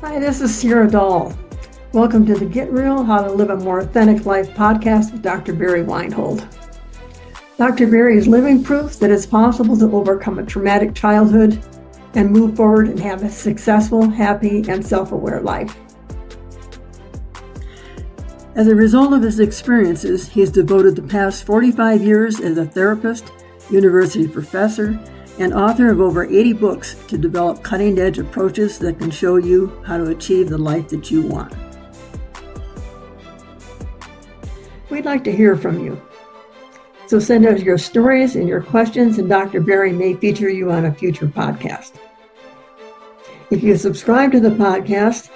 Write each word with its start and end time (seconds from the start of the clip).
Hi, 0.00 0.20
this 0.20 0.40
is 0.40 0.56
Sierra 0.56 0.88
Dahl. 0.88 1.36
Welcome 1.92 2.24
to 2.26 2.34
the 2.34 2.44
Get 2.44 2.70
Real 2.70 3.02
How 3.02 3.20
to 3.20 3.32
Live 3.32 3.50
a 3.50 3.56
More 3.56 3.80
Authentic 3.80 4.24
Life 4.24 4.48
podcast 4.50 5.10
with 5.10 5.22
Dr. 5.22 5.52
Barry 5.52 5.82
Weinhold. 5.82 6.46
Dr. 7.56 7.88
Barry 7.88 8.16
is 8.16 8.28
living 8.28 8.62
proof 8.62 9.00
that 9.00 9.10
it's 9.10 9.26
possible 9.26 9.76
to 9.76 9.90
overcome 9.92 10.38
a 10.38 10.46
traumatic 10.46 10.94
childhood 10.94 11.60
and 12.14 12.30
move 12.30 12.54
forward 12.54 12.86
and 12.86 13.00
have 13.00 13.24
a 13.24 13.28
successful, 13.28 14.08
happy, 14.08 14.64
and 14.68 14.86
self 14.86 15.10
aware 15.10 15.40
life. 15.40 15.76
As 18.54 18.68
a 18.68 18.76
result 18.76 19.12
of 19.12 19.22
his 19.22 19.40
experiences, 19.40 20.28
he 20.28 20.38
has 20.38 20.52
devoted 20.52 20.94
the 20.94 21.02
past 21.02 21.42
45 21.42 22.04
years 22.04 22.38
as 22.38 22.56
a 22.56 22.64
therapist, 22.64 23.32
university 23.68 24.28
professor, 24.28 24.96
and 25.38 25.54
author 25.54 25.90
of 25.90 26.00
over 26.00 26.24
80 26.24 26.52
books 26.54 26.94
to 27.06 27.16
develop 27.16 27.62
cutting 27.62 27.98
edge 27.98 28.18
approaches 28.18 28.78
that 28.80 28.98
can 28.98 29.10
show 29.10 29.36
you 29.36 29.82
how 29.86 29.96
to 29.96 30.10
achieve 30.10 30.48
the 30.48 30.58
life 30.58 30.88
that 30.88 31.10
you 31.10 31.22
want. 31.22 31.54
We'd 34.90 35.04
like 35.04 35.22
to 35.24 35.32
hear 35.32 35.56
from 35.56 35.84
you. 35.84 36.00
So 37.06 37.18
send 37.18 37.46
us 37.46 37.62
your 37.62 37.78
stories 37.78 38.36
and 38.36 38.48
your 38.48 38.60
questions, 38.60 39.18
and 39.18 39.28
Dr. 39.28 39.60
Barry 39.60 39.92
may 39.92 40.14
feature 40.14 40.50
you 40.50 40.70
on 40.70 40.86
a 40.86 40.94
future 40.94 41.26
podcast. 41.26 41.92
If 43.50 43.62
you 43.62 43.76
subscribe 43.76 44.32
to 44.32 44.40
the 44.40 44.50
podcast, 44.50 45.30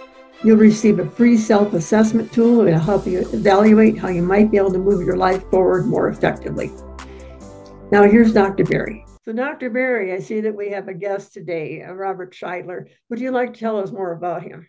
you'll 0.45 0.59
receive 0.59 0.99
a 0.99 1.09
free 1.09 1.39
self 1.39 1.73
assessment 1.73 2.33
tool 2.33 2.65
that 2.65 2.73
will 2.73 2.79
help 2.79 3.07
you 3.07 3.21
evaluate 3.21 3.97
how 3.97 4.09
you 4.09 4.23
might 4.23 4.51
be 4.51 4.59
able 4.59 4.73
to 4.73 4.79
move 4.79 5.07
your 5.07 5.17
life 5.17 5.49
forward 5.51 5.87
more 5.87 6.09
effectively. 6.09 6.71
Now, 7.91 8.03
here's 8.03 8.33
Dr. 8.33 8.65
Barry. 8.65 9.07
So, 9.25 9.33
Dr. 9.33 9.71
Barry, 9.71 10.13
I 10.13 10.19
see 10.19 10.41
that 10.41 10.57
we 10.57 10.71
have 10.71 10.89
a 10.89 10.95
guest 10.95 11.33
today, 11.33 11.83
uh, 11.83 11.93
Robert 11.93 12.35
Scheidler. 12.35 12.87
Would 13.09 13.21
you 13.21 13.31
like 13.31 13.55
to 13.55 13.61
tell 13.61 13.79
us 13.79 13.93
more 13.93 14.13
about 14.13 14.43
him? 14.43 14.69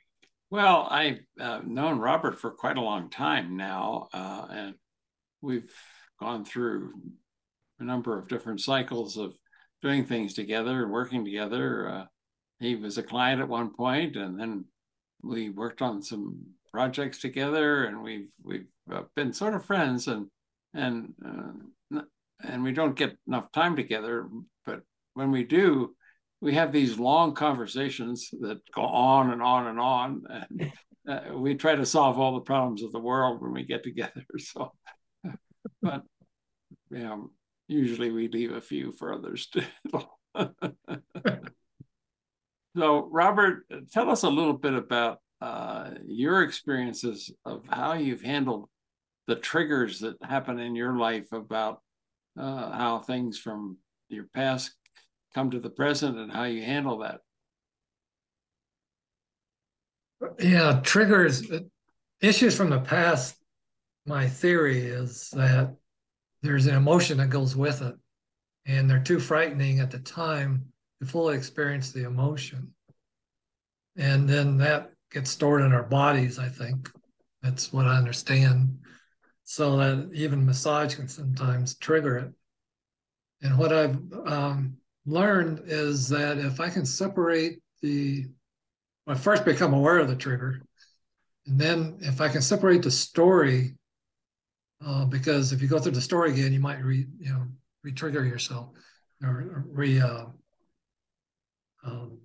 Well, 0.51 0.87
I've 0.91 1.19
uh, 1.39 1.61
known 1.65 1.97
Robert 1.97 2.39
for 2.39 2.51
quite 2.51 2.77
a 2.77 2.81
long 2.81 3.09
time 3.09 3.57
now, 3.57 4.09
uh, 4.13 4.45
and 4.51 4.75
we've 5.41 5.73
gone 6.19 6.45
through 6.45 6.93
a 7.79 7.83
number 7.83 8.17
of 8.17 8.27
different 8.27 8.61
cycles 8.61 9.17
of 9.17 9.33
doing 9.81 10.05
things 10.05 10.35
together 10.35 10.83
and 10.83 10.91
working 10.91 11.25
together. 11.25 11.89
Uh, 11.89 12.05
he 12.59 12.75
was 12.75 12.99
a 12.99 13.03
client 13.03 13.41
at 13.41 13.49
one 13.49 13.73
point, 13.73 14.15
and 14.15 14.39
then 14.39 14.65
we 15.23 15.49
worked 15.49 15.81
on 15.81 16.03
some 16.03 16.39
projects 16.71 17.17
together, 17.17 17.85
and 17.85 18.03
we've 18.03 18.29
we've 18.43 18.67
uh, 18.91 19.01
been 19.15 19.33
sort 19.33 19.55
of 19.55 19.65
friends, 19.65 20.07
and 20.07 20.27
and 20.75 21.15
uh, 21.25 21.53
and 22.43 22.63
we 22.63 22.71
don't 22.71 22.95
get 22.95 23.17
enough 23.27 23.51
time 23.51 23.75
together, 23.75 24.27
but 24.65 24.81
when 25.13 25.31
we 25.31 25.43
do, 25.43 25.95
we 26.41 26.53
have 26.53 26.71
these 26.71 26.99
long 26.99 27.33
conversations 27.33 28.29
that 28.41 28.59
go 28.73 28.81
on 28.81 29.31
and 29.31 29.41
on 29.41 29.67
and 29.67 29.79
on. 29.79 30.23
And 30.29 30.71
uh, 31.09 31.37
we 31.37 31.55
try 31.55 31.75
to 31.75 31.85
solve 31.85 32.19
all 32.19 32.33
the 32.33 32.41
problems 32.41 32.83
of 32.83 32.91
the 32.91 32.99
world 32.99 33.41
when 33.41 33.53
we 33.53 33.63
get 33.63 33.83
together. 33.83 34.25
So, 34.39 34.73
but 35.81 36.03
you 36.91 36.99
know, 36.99 37.31
usually 37.67 38.11
we 38.11 38.27
leave 38.27 38.51
a 38.51 38.61
few 38.61 38.91
for 38.91 39.13
others 39.13 39.47
to. 39.51 39.63
so, 42.77 43.09
Robert, 43.11 43.65
tell 43.91 44.09
us 44.09 44.23
a 44.23 44.29
little 44.29 44.53
bit 44.53 44.73
about 44.73 45.19
uh, 45.41 45.91
your 46.05 46.43
experiences 46.43 47.31
of 47.45 47.63
how 47.69 47.93
you've 47.93 48.21
handled 48.21 48.69
the 49.27 49.35
triggers 49.35 49.99
that 50.01 50.15
happen 50.21 50.59
in 50.59 50.75
your 50.75 50.97
life 50.97 51.31
about 51.31 51.81
uh, 52.37 52.71
how 52.71 52.99
things 52.99 53.37
from 53.37 53.77
your 54.09 54.25
past 54.33 54.73
come 55.33 55.51
to 55.51 55.59
the 55.59 55.69
present 55.69 56.17
and 56.17 56.31
how 56.31 56.43
you 56.43 56.61
handle 56.61 56.99
that. 56.99 57.21
Yeah, 60.39 60.79
triggers 60.83 61.43
issues 62.21 62.55
from 62.55 62.69
the 62.69 62.79
past. 62.79 63.35
My 64.05 64.27
theory 64.27 64.79
is 64.79 65.29
that 65.33 65.75
there's 66.41 66.67
an 66.67 66.75
emotion 66.75 67.17
that 67.17 67.29
goes 67.29 67.55
with 67.55 67.81
it, 67.81 67.95
and 68.65 68.89
they're 68.89 69.03
too 69.03 69.19
frightening 69.19 69.79
at 69.79 69.91
the 69.91 69.99
time 69.99 70.65
to 71.01 71.07
fully 71.07 71.35
experience 71.35 71.91
the 71.91 72.03
emotion. 72.03 72.73
And 73.95 74.27
then 74.27 74.57
that 74.57 74.91
gets 75.11 75.29
stored 75.29 75.61
in 75.61 75.73
our 75.73 75.83
bodies, 75.83 76.39
I 76.39 76.49
think. 76.49 76.89
That's 77.41 77.71
what 77.71 77.85
I 77.85 77.97
understand. 77.97 78.79
So 79.43 79.77
that 79.77 80.09
even 80.13 80.45
massage 80.45 80.95
can 80.95 81.07
sometimes 81.07 81.75
trigger 81.77 82.17
it. 82.17 82.31
And 83.41 83.57
what 83.57 83.73
I've 83.73 83.97
um, 84.25 84.77
learned 85.05 85.63
is 85.65 86.07
that 86.09 86.37
if 86.37 86.59
I 86.59 86.69
can 86.69 86.85
separate 86.85 87.61
the, 87.81 88.25
I 89.05 89.15
first 89.15 89.43
become 89.43 89.73
aware 89.73 89.99
of 89.99 90.07
the 90.07 90.15
trigger, 90.15 90.61
and 91.45 91.59
then 91.59 91.97
if 91.99 92.21
I 92.21 92.29
can 92.29 92.41
separate 92.41 92.83
the 92.83 92.91
story, 92.91 93.75
uh, 94.85 95.05
because 95.05 95.51
if 95.51 95.61
you 95.61 95.67
go 95.67 95.79
through 95.79 95.91
the 95.91 96.01
story 96.01 96.31
again, 96.31 96.53
you 96.53 96.59
might 96.59 96.83
re, 96.83 97.05
you 97.19 97.33
know, 97.33 97.45
re-trigger 97.83 98.23
yourself 98.23 98.69
or 99.21 99.65
re 99.67 99.99
uh, 99.99 100.25
um, 101.85 102.17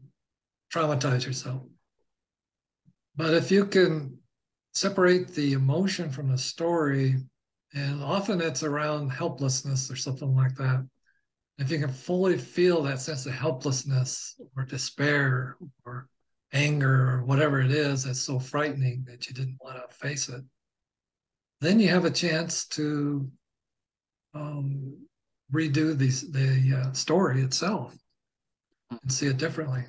traumatize 0.73 1.27
yourself. 1.27 1.63
But 3.17 3.35
if 3.35 3.51
you 3.51 3.67
can 3.67 4.18
separate 4.81 5.35
the 5.35 5.53
emotion 5.53 6.11
from 6.11 6.31
the 6.31 6.39
story, 6.39 7.17
and 7.75 8.03
often 8.03 8.41
it's 8.41 8.63
around 8.63 9.11
helplessness 9.11 9.91
or 9.91 9.97
something 9.97 10.35
like 10.35 10.55
that 10.57 10.85
if 11.59 11.73
you 11.73 11.79
can 11.79 11.93
fully 11.93 12.39
feel 12.39 12.83
that 12.83 13.01
sense 13.01 13.27
of 13.27 13.33
helplessness 13.33 14.41
or 14.57 14.65
despair 14.65 15.57
or 15.85 16.09
anger 16.53 17.11
or 17.11 17.25
whatever 17.25 17.61
it 17.61 17.73
is 17.73 18.05
that's 18.05 18.21
so 18.21 18.39
frightening 18.39 19.05
that 19.07 19.29
you 19.29 19.35
didn't 19.35 19.59
want 19.61 19.77
to 19.77 19.97
face 19.97 20.29
it, 20.29 20.43
then 21.61 21.81
you 21.81 21.89
have 21.89 22.05
a 22.05 22.11
chance 22.11 22.67
to 22.67 23.29
um, 24.35 24.97
redo 25.53 25.99
the, 25.99 26.09
the 26.31 26.77
uh, 26.77 26.93
story 26.93 27.43
itself 27.43 27.97
and 28.91 29.13
see 29.13 29.27
it 29.27 29.37
differently. 29.37 29.83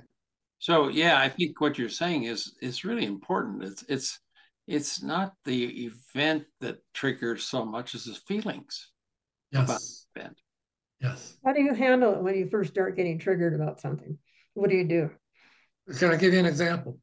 So 0.57 0.89
yeah, 0.89 1.19
I 1.19 1.29
think 1.29 1.61
what 1.61 1.77
you're 1.77 1.87
saying 1.87 2.23
is 2.23 2.55
is 2.61 2.83
really 2.83 3.05
important. 3.05 3.63
It's 3.63 3.85
it's 3.87 4.19
it's 4.69 5.01
not 5.01 5.33
the 5.45 5.85
event 5.85 6.45
that 6.61 6.77
triggers 6.93 7.43
so 7.43 7.65
much 7.65 7.95
as 7.95 8.05
the 8.05 8.13
feelings 8.13 8.91
yes. 9.51 9.63
about 9.63 9.79
the 9.79 10.19
event. 10.19 10.41
Yes. 11.01 11.37
How 11.43 11.53
do 11.53 11.61
you 11.61 11.73
handle 11.73 12.13
it 12.13 12.21
when 12.21 12.35
you 12.35 12.47
first 12.49 12.71
start 12.71 12.95
getting 12.95 13.17
triggered 13.17 13.55
about 13.55 13.81
something? 13.81 14.17
What 14.53 14.69
do 14.69 14.75
you 14.75 14.87
do? 14.87 15.09
Can 15.97 16.11
I 16.11 16.17
give 16.17 16.33
you 16.33 16.39
an 16.39 16.45
example? 16.45 16.99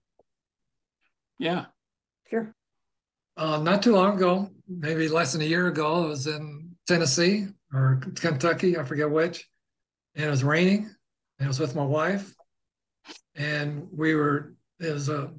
Yeah. 1.39 1.67
Sure. 2.31 2.55
Uh, 3.37 3.59
not 3.59 3.83
too 3.83 3.95
long 3.95 4.17
ago, 4.17 4.49
maybe 4.69 5.09
less 5.09 5.33
than 5.33 5.43
a 5.43 5.45
year 5.45 5.67
ago, 5.67 6.05
I 6.05 6.07
was 6.07 6.27
in 6.27 6.71
Tennessee 6.87 7.49
or 7.73 8.01
Kentucky, 8.15 8.79
I 8.79 8.85
forget 8.85 9.11
which, 9.11 9.47
and 10.15 10.25
it 10.25 10.31
was 10.31 10.45
raining. 10.45 10.91
And 11.39 11.47
I 11.47 11.49
was 11.49 11.61
with 11.61 11.75
my 11.75 11.85
wife, 11.85 12.35
and 13.35 13.89
we 13.93 14.15
were. 14.15 14.55
It 14.81 14.91
was 14.91 15.11
a 15.11 15.33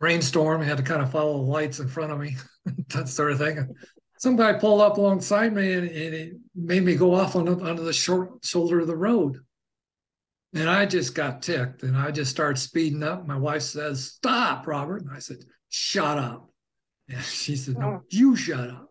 rainstorm. 0.00 0.60
I 0.60 0.64
had 0.64 0.78
to 0.78 0.82
kind 0.82 1.02
of 1.02 1.10
follow 1.10 1.38
the 1.38 1.50
lights 1.50 1.80
in 1.80 1.88
front 1.88 2.12
of 2.12 2.18
me, 2.18 2.36
that 2.88 3.08
sort 3.08 3.32
of 3.32 3.38
thing 3.38 3.74
some 4.18 4.36
guy 4.36 4.52
pulled 4.52 4.80
up 4.80 4.98
alongside 4.98 5.54
me 5.54 5.72
and, 5.72 5.88
and 5.88 6.14
he 6.14 6.32
made 6.54 6.82
me 6.82 6.96
go 6.96 7.14
off 7.14 7.36
on 7.36 7.44
the, 7.44 7.52
onto 7.52 7.84
the 7.84 7.92
short 7.92 8.44
shoulder 8.44 8.80
of 8.80 8.88
the 8.88 8.96
road. 8.96 9.38
And 10.54 10.68
I 10.68 10.86
just 10.86 11.14
got 11.14 11.42
ticked 11.42 11.82
and 11.82 11.96
I 11.96 12.10
just 12.10 12.30
started 12.30 12.58
speeding 12.58 13.02
up. 13.02 13.26
My 13.26 13.36
wife 13.36 13.62
says, 13.62 14.04
Stop, 14.04 14.66
Robert. 14.66 15.02
And 15.02 15.10
I 15.12 15.20
said, 15.20 15.38
Shut 15.68 16.18
up. 16.18 16.50
And 17.08 17.22
she 17.22 17.56
said, 17.56 17.78
No, 17.78 17.86
oh. 17.86 18.02
you 18.10 18.34
shut 18.34 18.70
up. 18.70 18.88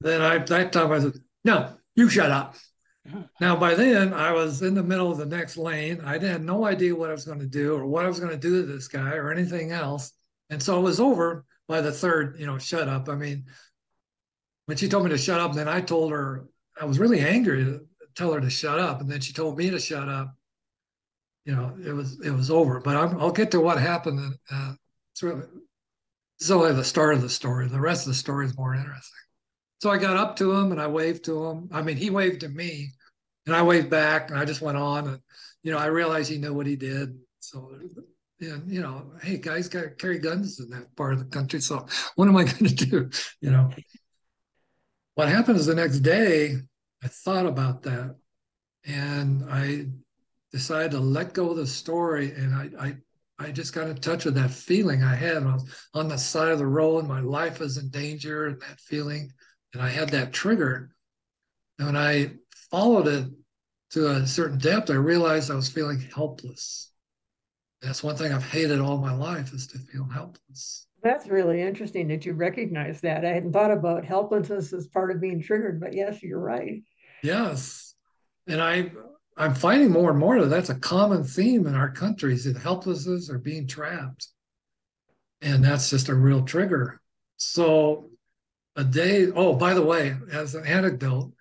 Then 0.00 0.20
I 0.20 0.38
that 0.38 0.72
time 0.72 0.92
I 0.92 1.00
said, 1.00 1.14
No, 1.44 1.74
you 1.94 2.10
shut 2.10 2.30
up. 2.30 2.56
Now, 3.40 3.56
by 3.56 3.74
then, 3.74 4.12
I 4.12 4.32
was 4.32 4.62
in 4.62 4.74
the 4.74 4.82
middle 4.82 5.10
of 5.10 5.18
the 5.18 5.26
next 5.26 5.56
lane. 5.56 6.00
I 6.04 6.18
had 6.18 6.44
no 6.44 6.64
idea 6.64 6.94
what 6.94 7.10
I 7.10 7.12
was 7.12 7.24
going 7.24 7.40
to 7.40 7.46
do 7.46 7.74
or 7.74 7.86
what 7.86 8.04
I 8.04 8.08
was 8.08 8.20
going 8.20 8.32
to 8.32 8.38
do 8.38 8.62
to 8.62 8.72
this 8.72 8.88
guy 8.88 9.14
or 9.14 9.30
anything 9.30 9.72
else. 9.72 10.12
And 10.50 10.62
so 10.62 10.78
it 10.78 10.82
was 10.82 11.00
over 11.00 11.44
by 11.68 11.80
the 11.80 11.92
third, 11.92 12.36
you 12.38 12.46
know, 12.46 12.58
shut 12.58 12.88
up. 12.88 13.08
I 13.08 13.14
mean, 13.14 13.46
when 14.66 14.76
she 14.76 14.88
told 14.88 15.04
me 15.04 15.10
to 15.10 15.18
shut 15.18 15.40
up, 15.40 15.54
then 15.54 15.68
I 15.68 15.80
told 15.80 16.12
her 16.12 16.46
I 16.80 16.84
was 16.84 16.98
really 16.98 17.20
angry 17.20 17.64
to 17.64 17.86
tell 18.14 18.32
her 18.32 18.40
to 18.40 18.50
shut 18.50 18.78
up, 18.78 19.00
and 19.00 19.10
then 19.10 19.20
she 19.20 19.32
told 19.32 19.56
me 19.56 19.70
to 19.70 19.78
shut 19.78 20.08
up. 20.08 20.34
You 21.44 21.54
know, 21.54 21.76
it 21.84 21.92
was 21.92 22.20
it 22.24 22.30
was 22.30 22.50
over. 22.50 22.80
But 22.80 22.96
i 22.96 23.04
will 23.04 23.30
get 23.30 23.52
to 23.52 23.60
what 23.60 23.80
happened. 23.80 24.34
Uh, 24.50 24.74
it's 25.12 25.22
really 25.22 25.42
it's 26.40 26.50
only 26.50 26.72
the 26.72 26.84
start 26.84 27.14
of 27.14 27.22
the 27.22 27.30
story. 27.30 27.68
The 27.68 27.80
rest 27.80 28.06
of 28.06 28.12
the 28.12 28.18
story 28.18 28.46
is 28.46 28.56
more 28.56 28.74
interesting. 28.74 29.25
So 29.80 29.90
I 29.90 29.98
got 29.98 30.16
up 30.16 30.36
to 30.36 30.52
him 30.52 30.72
and 30.72 30.80
I 30.80 30.86
waved 30.86 31.24
to 31.26 31.44
him. 31.46 31.68
I 31.72 31.82
mean, 31.82 31.96
he 31.96 32.10
waved 32.10 32.40
to 32.40 32.48
me, 32.48 32.92
and 33.46 33.54
I 33.54 33.62
waved 33.62 33.90
back, 33.90 34.30
and 34.30 34.38
I 34.38 34.44
just 34.44 34.62
went 34.62 34.78
on. 34.78 35.08
And 35.08 35.20
you 35.62 35.72
know, 35.72 35.78
I 35.78 35.86
realized 35.86 36.30
he 36.30 36.38
knew 36.38 36.54
what 36.54 36.66
he 36.66 36.76
did. 36.76 37.18
So 37.40 37.78
and 38.40 38.70
you 38.70 38.82
know, 38.82 39.12
hey, 39.22 39.38
guys 39.38 39.68
got 39.68 39.98
carry 39.98 40.18
guns 40.18 40.60
in 40.60 40.70
that 40.70 40.94
part 40.96 41.12
of 41.12 41.18
the 41.18 41.24
country. 41.26 41.60
So 41.60 41.86
what 42.16 42.28
am 42.28 42.36
I 42.36 42.44
going 42.52 42.74
to 42.74 42.86
do? 42.86 43.10
You 43.40 43.50
know, 43.50 43.70
what 45.14 45.28
happened 45.28 45.58
is 45.58 45.66
the 45.66 45.74
next 45.74 46.00
day, 46.00 46.56
I 47.02 47.08
thought 47.08 47.46
about 47.46 47.82
that 47.82 48.16
and 48.86 49.44
I 49.50 49.86
decided 50.52 50.92
to 50.92 51.00
let 51.00 51.34
go 51.34 51.50
of 51.50 51.56
the 51.56 51.66
story 51.66 52.32
and 52.32 52.54
I, 52.54 52.70
I 52.78 52.96
I 53.38 53.50
just 53.50 53.74
got 53.74 53.88
in 53.88 53.96
touch 53.96 54.24
with 54.24 54.34
that 54.36 54.50
feeling 54.50 55.02
I 55.02 55.14
had. 55.14 55.42
I 55.42 55.52
was 55.52 55.88
on 55.92 56.08
the 56.08 56.16
side 56.16 56.52
of 56.52 56.58
the 56.58 56.66
road, 56.66 57.00
and 57.00 57.08
my 57.08 57.20
life 57.20 57.58
was 57.58 57.76
in 57.76 57.90
danger, 57.90 58.46
and 58.46 58.58
that 58.62 58.80
feeling, 58.80 59.30
and 59.72 59.82
I 59.82 59.88
had 59.88 60.10
that 60.10 60.32
trigger. 60.32 60.90
And 61.78 61.86
when 61.86 61.96
I 61.96 62.32
followed 62.70 63.08
it 63.08 63.26
to 63.90 64.10
a 64.10 64.26
certain 64.26 64.58
depth, 64.58 64.90
I 64.90 64.94
realized 64.94 65.50
I 65.50 65.54
was 65.54 65.68
feeling 65.68 66.00
helpless. 66.14 66.90
That's 67.82 68.02
one 68.02 68.16
thing 68.16 68.32
I've 68.32 68.42
hated 68.42 68.80
all 68.80 68.98
my 68.98 69.14
life 69.14 69.52
is 69.52 69.66
to 69.68 69.78
feel 69.78 70.04
helpless. 70.04 70.86
That's 71.02 71.28
really 71.28 71.60
interesting 71.60 72.08
that 72.08 72.26
you 72.26 72.32
recognize 72.32 73.00
that. 73.02 73.24
I 73.24 73.28
hadn't 73.28 73.52
thought 73.52 73.70
about 73.70 74.04
helplessness 74.04 74.72
as 74.72 74.88
part 74.88 75.10
of 75.10 75.20
being 75.20 75.42
triggered, 75.42 75.80
but 75.80 75.94
yes, 75.94 76.22
you're 76.22 76.40
right. 76.40 76.82
Yes. 77.22 77.94
And 78.48 78.60
I 78.60 78.90
I'm 79.36 79.54
finding 79.54 79.90
more 79.90 80.10
and 80.10 80.18
more 80.18 80.40
that 80.40 80.46
that's 80.46 80.70
a 80.70 80.74
common 80.74 81.22
theme 81.22 81.66
in 81.66 81.74
our 81.74 81.90
countries 81.90 82.44
that 82.44 82.56
helplessness 82.56 83.28
or 83.28 83.38
being 83.38 83.66
trapped. 83.66 84.28
And 85.42 85.62
that's 85.62 85.90
just 85.90 86.08
a 86.08 86.14
real 86.14 86.42
trigger. 86.42 87.00
So 87.36 88.10
a 88.76 88.84
day, 88.84 89.28
oh, 89.34 89.54
by 89.54 89.74
the 89.74 89.84
way, 89.84 90.14
as 90.30 90.54
an 90.54 90.66
anecdote, 90.66 91.32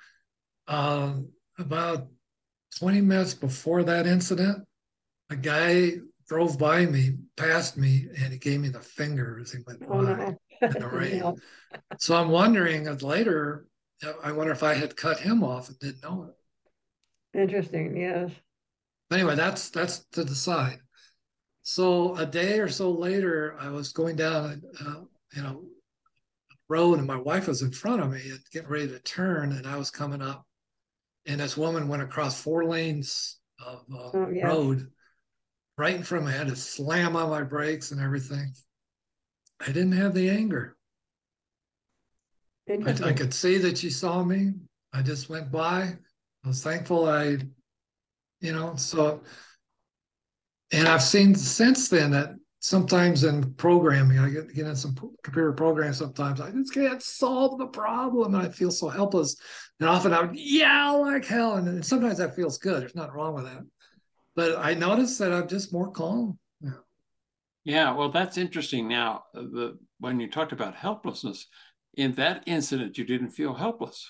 uh, 0.68 1.16
about 1.60 2.08
20 2.80 3.02
minutes 3.02 3.34
before 3.34 3.84
that 3.84 4.08
incident, 4.08 4.66
a 5.30 5.36
guy 5.36 5.94
drove 6.28 6.58
by 6.58 6.86
me, 6.86 7.18
passed 7.38 7.78
me, 7.78 8.08
and 8.20 8.34
he 8.34 8.40
gave 8.40 8.60
me 8.60 8.70
the 8.70 8.80
finger 8.80 9.40
as 9.42 9.52
he 9.52 9.60
went 9.68 9.84
oh, 9.88 10.04
by 10.04 10.16
no. 10.16 10.38
in 10.62 10.82
the 10.82 10.88
rain. 10.88 11.20
no. 11.20 11.38
So 12.00 12.16
I'm 12.16 12.30
wondering 12.30 12.86
later, 13.00 13.68
I 14.24 14.32
wonder 14.32 14.54
if 14.54 14.64
I 14.64 14.74
had 14.74 14.96
cut 14.96 15.20
him 15.20 15.44
off 15.44 15.70
and 15.70 15.80
didn't 15.80 16.04
know 16.04 16.30
it. 16.30 17.40
Interesting, 17.40 17.98
yes. 17.98 18.32
Anyway, 19.12 19.36
that's 19.36 19.70
that's 19.70 20.06
to 20.14 20.24
the 20.24 20.36
side. 20.36 20.80
So 21.64 22.16
a 22.16 22.26
day 22.26 22.60
or 22.60 22.70
so 22.70 22.92
later, 22.92 23.56
I 23.60 23.70
was 23.70 23.92
going 23.92 24.16
down, 24.16 24.62
uh, 24.80 25.02
you 25.36 25.42
know, 25.42 25.66
road, 26.70 27.00
and 27.00 27.08
my 27.08 27.18
wife 27.18 27.48
was 27.48 27.62
in 27.62 27.72
front 27.72 28.02
of 28.02 28.12
me 28.12 28.22
and 28.30 28.40
getting 28.52 28.70
ready 28.70 28.88
to 28.88 29.00
turn, 29.00 29.52
and 29.52 29.68
I 29.68 29.78
was 29.78 29.92
coming 29.92 30.22
up, 30.22 30.46
and 31.26 31.40
this 31.40 31.58
woman 31.58 31.88
went 31.88 32.04
across 32.04 32.42
four 32.42 32.66
lanes 32.66 33.38
of 33.66 33.84
uh, 33.94 34.10
oh, 34.14 34.30
yeah. 34.32 34.48
road 34.48 34.88
right 35.78 35.96
in 35.96 36.04
front 36.04 36.24
of 36.24 36.30
me. 36.30 36.36
I 36.36 36.38
had 36.38 36.48
to 36.48 36.56
slam 36.56 37.16
on 37.16 37.30
my 37.30 37.44
brakes 37.44 37.92
and 37.92 38.02
everything. 38.02 38.54
I 39.62 39.68
didn't 39.68 39.94
have 39.94 40.14
the 40.14 40.30
anger. 40.30 40.76
I, 42.70 42.96
I, 43.04 43.14
could 43.14 43.34
see 43.34 43.60
that 43.60 43.78
she 43.78 43.92
saw 43.92 44.24
me. 44.24 44.54
I 44.92 45.04
just 45.04 45.30
went 45.30 45.52
by. 45.52 45.96
I 46.44 46.48
was 46.48 46.64
thankful 46.64 47.08
I, 47.08 47.38
you 48.42 48.52
know, 48.54 48.76
so, 48.76 49.22
and 50.72 50.88
I've 50.88 51.04
seen 51.04 51.36
since 51.36 51.90
then 51.90 52.12
that 52.12 52.36
sometimes 52.68 53.24
in 53.24 53.54
programming, 53.54 54.20
I 54.20 54.30
get, 54.30 54.54
get 54.54 54.68
in 54.68 54.76
some 54.76 54.96
computer 55.24 55.54
programs 55.54 55.98
sometimes, 55.98 56.42
I 56.42 56.52
just 56.52 56.74
can't 56.74 57.02
solve 57.02 57.58
the 57.58 57.68
problem. 57.68 58.36
And 58.36 58.46
I 58.46 58.50
feel 58.50 58.72
so 58.72 58.90
helpless. 58.90 59.36
And 59.80 59.90
often 59.90 60.14
I 60.14 60.22
would 60.22 60.36
yell 60.36 61.02
like 61.02 61.26
hell. 61.26 61.56
And 61.56 61.86
sometimes 61.86 62.18
that 62.18 62.36
feels 62.36 62.58
good. 62.58 62.82
There's 62.82 62.96
nothing 62.96 63.14
wrong 63.14 63.36
with 63.36 63.46
that 63.46 63.64
but 64.36 64.58
I 64.58 64.74
noticed 64.74 65.18
that 65.20 65.34
I'm 65.34 65.48
just 65.48 65.74
more 65.74 65.92
calm. 65.92 66.38
Yeah. 66.62 66.72
Yeah, 67.64 67.92
well, 67.94 68.12
that's 68.12 68.38
interesting. 68.38 68.88
Now, 68.88 69.24
uh, 69.36 69.42
the 69.42 69.80
when 70.00 70.20
you 70.20 70.30
talked 70.30 70.52
about 70.52 70.76
helplessness, 70.76 71.48
in 71.96 72.12
that 72.14 72.44
incident, 72.46 72.98
you 72.98 73.06
didn't 73.06 73.32
feel 73.32 73.54
helpless. 73.54 74.06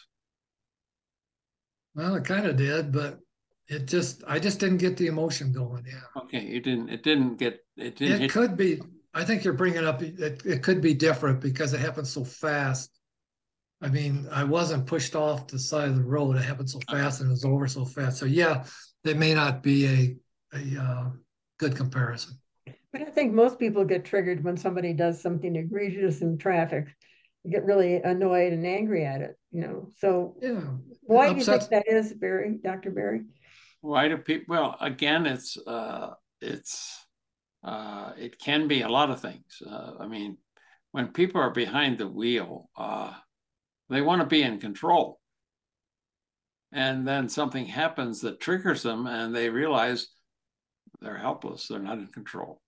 Well, 1.94 2.16
it 2.16 2.26
kind 2.26 2.48
of 2.48 2.58
did, 2.58 2.92
but 2.92 3.20
it 3.68 3.88
just 3.88 4.24
I 4.28 4.40
just 4.40 4.60
didn't 4.60 4.78
get 4.78 4.98
the 4.98 5.08
emotion 5.08 5.52
going. 5.52 5.86
Yeah. 5.88 6.22
Okay, 6.24 6.44
you 6.46 6.60
didn't. 6.60 6.90
It 6.90 7.04
didn't 7.04 7.38
get. 7.38 7.60
It 7.78 7.96
didn't. 7.98 8.16
It 8.16 8.22
hit... 8.22 8.32
could 8.32 8.58
be. 8.58 8.82
I 9.14 9.24
think 9.24 9.44
you're 9.44 9.54
bringing 9.54 9.86
up. 9.86 10.02
It, 10.02 10.46
it 10.46 10.62
could 10.62 10.82
be 10.82 10.94
different 10.94 11.42
because 11.42 11.74
it 11.74 11.80
happened 11.80 12.08
so 12.08 12.24
fast. 12.24 12.92
I 13.82 13.90
mean, 13.90 14.28
I 14.32 14.44
wasn't 14.44 14.86
pushed 14.86 15.16
off 15.16 15.48
the 15.48 15.60
side 15.60 15.90
of 15.90 15.96
the 15.96 16.04
road. 16.04 16.38
It 16.38 16.44
happened 16.44 16.70
so 16.70 16.80
fast 16.90 17.22
and 17.22 17.30
it 17.30 17.32
was 17.32 17.46
over 17.46 17.68
so 17.68 17.86
fast. 17.86 18.18
So 18.18 18.26
yeah, 18.26 18.66
it 19.04 19.18
may 19.18 19.34
not 19.34 19.64
be 19.64 19.86
a 19.88 20.16
a 20.58 20.82
uh, 20.82 21.10
good 21.58 21.76
comparison. 21.76 22.38
But 22.92 23.02
I 23.02 23.06
think 23.06 23.34
most 23.34 23.60
people 23.60 23.84
get 23.84 24.06
triggered 24.06 24.44
when 24.44 24.58
somebody 24.58 24.94
does 24.94 25.22
something 25.22 25.56
egregious 25.56 26.22
in 26.22 26.38
traffic. 26.38 26.88
You 27.44 27.52
get 27.52 27.66
really 27.66 27.96
annoyed 27.96 28.54
and 28.54 28.66
angry 28.66 29.06
at 29.06 29.22
it, 29.22 29.38
you 29.52 29.62
know. 29.62 29.90
So 29.98 30.38
yeah, 30.42 30.62
why 31.02 31.30
do 31.30 31.38
you 31.38 31.44
think 31.44 31.68
that 31.70 31.88
is, 31.88 32.14
Barry, 32.14 32.58
Dr. 32.64 32.92
Barry? 32.92 33.22
Why 33.86 34.08
do 34.08 34.18
people? 34.18 34.56
Well, 34.56 34.78
again, 34.82 35.26
it's 35.26 35.58
uh, 35.58 36.12
it's 36.42 37.06
uh, 37.64 38.14
it 38.18 38.40
can 38.40 38.68
be 38.68 38.82
a 38.82 38.90
lot 38.90 39.12
of 39.12 39.22
things. 39.22 39.62
Uh, 39.66 39.94
I 40.00 40.08
mean, 40.08 40.38
when 40.92 41.10
people 41.10 41.42
are 41.42 41.52
behind 41.52 41.98
the 41.98 42.08
wheel, 42.08 42.70
uh, 42.76 43.14
they 43.90 44.02
want 44.02 44.22
to 44.22 44.28
be 44.28 44.42
in 44.42 44.60
control 44.60 45.20
and 46.72 47.08
then 47.08 47.30
something 47.30 47.66
happens 47.66 48.22
that 48.22 48.40
triggers 48.40 48.84
them 48.84 49.08
and 49.08 49.34
they 49.34 49.50
realize 49.50 50.08
they're 51.02 51.18
helpless 51.18 51.68
they're 51.68 51.80
not 51.80 51.98
in 51.98 52.08
control 52.08 52.62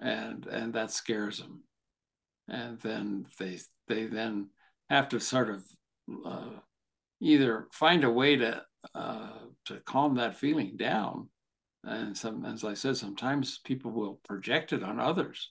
and 0.00 0.46
and 0.46 0.72
that 0.72 0.90
scares 0.90 1.38
them 1.38 1.62
and 2.48 2.78
then 2.80 3.26
they 3.38 3.58
they 3.88 4.06
then 4.06 4.48
have 4.88 5.08
to 5.08 5.20
sort 5.20 5.50
of 5.50 5.64
uh, 6.24 6.58
either 7.20 7.66
find 7.72 8.04
a 8.04 8.10
way 8.10 8.36
to 8.36 8.62
uh, 8.94 9.30
to 9.66 9.80
calm 9.80 10.14
that 10.16 10.36
feeling 10.36 10.76
down 10.76 11.28
and 11.84 12.16
some 12.16 12.44
as 12.44 12.64
i 12.64 12.74
said 12.74 12.96
sometimes 12.96 13.58
people 13.64 13.90
will 13.90 14.20
project 14.24 14.72
it 14.72 14.82
on 14.82 15.00
others 15.00 15.50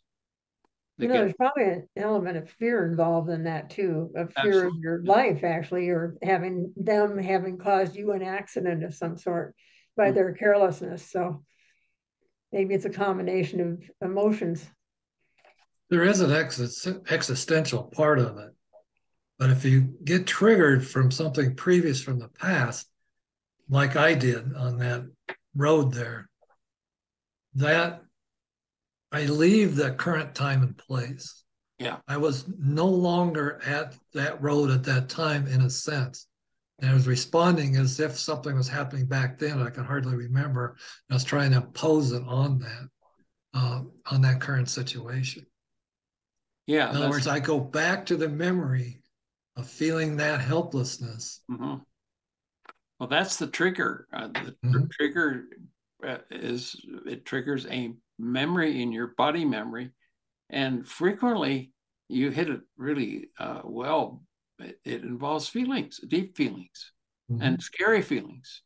you 1.00 1.08
know, 1.08 1.14
get... 1.14 1.20
there's 1.22 1.34
probably 1.36 1.64
an 1.64 1.88
element 1.96 2.38
of 2.38 2.50
fear 2.50 2.86
involved 2.86 3.30
in 3.30 3.46
that 3.46 3.70
too, 3.70 4.12
of 4.16 4.34
fear 4.34 4.66
Absolutely. 4.66 4.68
of 4.68 4.84
your 4.84 5.04
life, 5.04 5.44
actually, 5.44 5.90
or 5.90 6.18
having 6.22 6.74
them 6.76 7.18
having 7.18 7.58
caused 7.58 7.96
you 7.96 8.12
an 8.12 8.22
accident 8.22 8.84
of 8.84 8.94
some 8.94 9.18
sort 9.18 9.56
by 9.96 10.08
mm-hmm. 10.08 10.16
their 10.16 10.34
carelessness. 10.34 11.10
So 11.10 11.44
maybe 12.52 12.74
it's 12.74 12.86
a 12.86 12.90
combination 12.90 13.62
of 13.62 14.10
emotions. 14.10 14.66
There 15.90 16.04
is 16.04 16.20
an 16.20 16.32
ex- 16.32 16.88
existential 17.10 17.84
part 17.84 18.20
of 18.20 18.38
it. 18.38 18.52
But 19.40 19.52
if 19.52 19.64
you 19.64 19.96
get 20.04 20.28
triggered 20.28 20.86
from 20.86 21.12
something 21.12 21.56
previous 21.56 22.02
from 22.02 22.20
the 22.20 22.28
past, 22.28 22.90
like 23.70 23.96
I 23.96 24.16
did 24.16 24.56
on 24.56 24.80
that 24.80 25.10
road 25.56 25.94
there, 25.94 26.30
that 27.56 28.02
I 29.12 29.26
leave 29.26 29.76
the 29.76 29.92
current 29.92 30.36
time 30.36 30.64
and 30.64 30.78
place. 30.78 31.44
Yeah. 31.78 31.98
I 32.08 32.18
was 32.18 32.46
no 32.60 32.88
longer 32.88 33.62
at 33.66 33.96
that 34.14 34.42
road 34.42 34.70
at 34.70 34.84
that 34.84 35.10
time 35.10 35.48
in 35.48 35.62
a 35.62 35.70
sense. 35.70 36.28
And 36.80 36.90
I 36.90 36.94
was 36.94 37.08
responding 37.08 37.76
as 37.76 38.00
if 38.00 38.18
something 38.18 38.56
was 38.56 38.68
happening 38.68 39.06
back 39.06 39.38
then. 39.38 39.62
I 39.62 39.70
can 39.70 39.84
hardly 39.84 40.16
remember. 40.16 40.78
I 41.10 41.14
was 41.14 41.24
trying 41.24 41.52
to 41.52 41.58
impose 41.58 42.12
it 42.12 42.24
on 42.26 42.60
that, 42.60 42.90
uh, 43.54 43.82
on 44.12 44.22
that 44.22 44.42
current 44.42 44.70
situation. 44.70 45.46
Yeah. 46.68 46.90
In 46.90 46.98
other 46.98 47.10
words, 47.10 47.28
I 47.28 47.40
go 47.40 47.60
back 47.60 48.06
to 48.08 48.18
the 48.18 48.30
memory 48.30 49.02
of 49.56 49.68
feeling 49.68 50.18
that 50.18 50.40
helplessness. 50.40 51.42
Mm-hmm. 51.52 51.76
Well, 53.00 53.10
that's 53.10 53.38
the 53.38 53.48
trigger. 53.48 54.08
Uh, 54.12 54.28
the 54.28 54.56
mm-hmm. 54.66 54.86
trigger 54.92 55.46
uh, 56.06 56.18
is 56.30 56.76
it 57.06 57.26
triggers 57.26 57.66
a 57.68 57.94
memory 58.18 58.82
in 58.82 58.92
your 58.92 59.08
body 59.18 59.46
memory, 59.46 59.92
and 60.50 60.88
frequently 60.88 61.72
you 62.10 62.30
hit 62.30 62.50
it 62.50 62.62
really 62.78 63.30
uh, 63.40 63.62
well 63.64 64.24
it, 64.60 64.80
it 64.84 65.04
involves 65.04 65.48
feelings, 65.48 66.00
deep 66.08 66.36
feelings, 66.36 66.92
mm-hmm. 67.32 67.42
and 67.42 67.62
scary 67.62 68.02
feelings. 68.02 68.62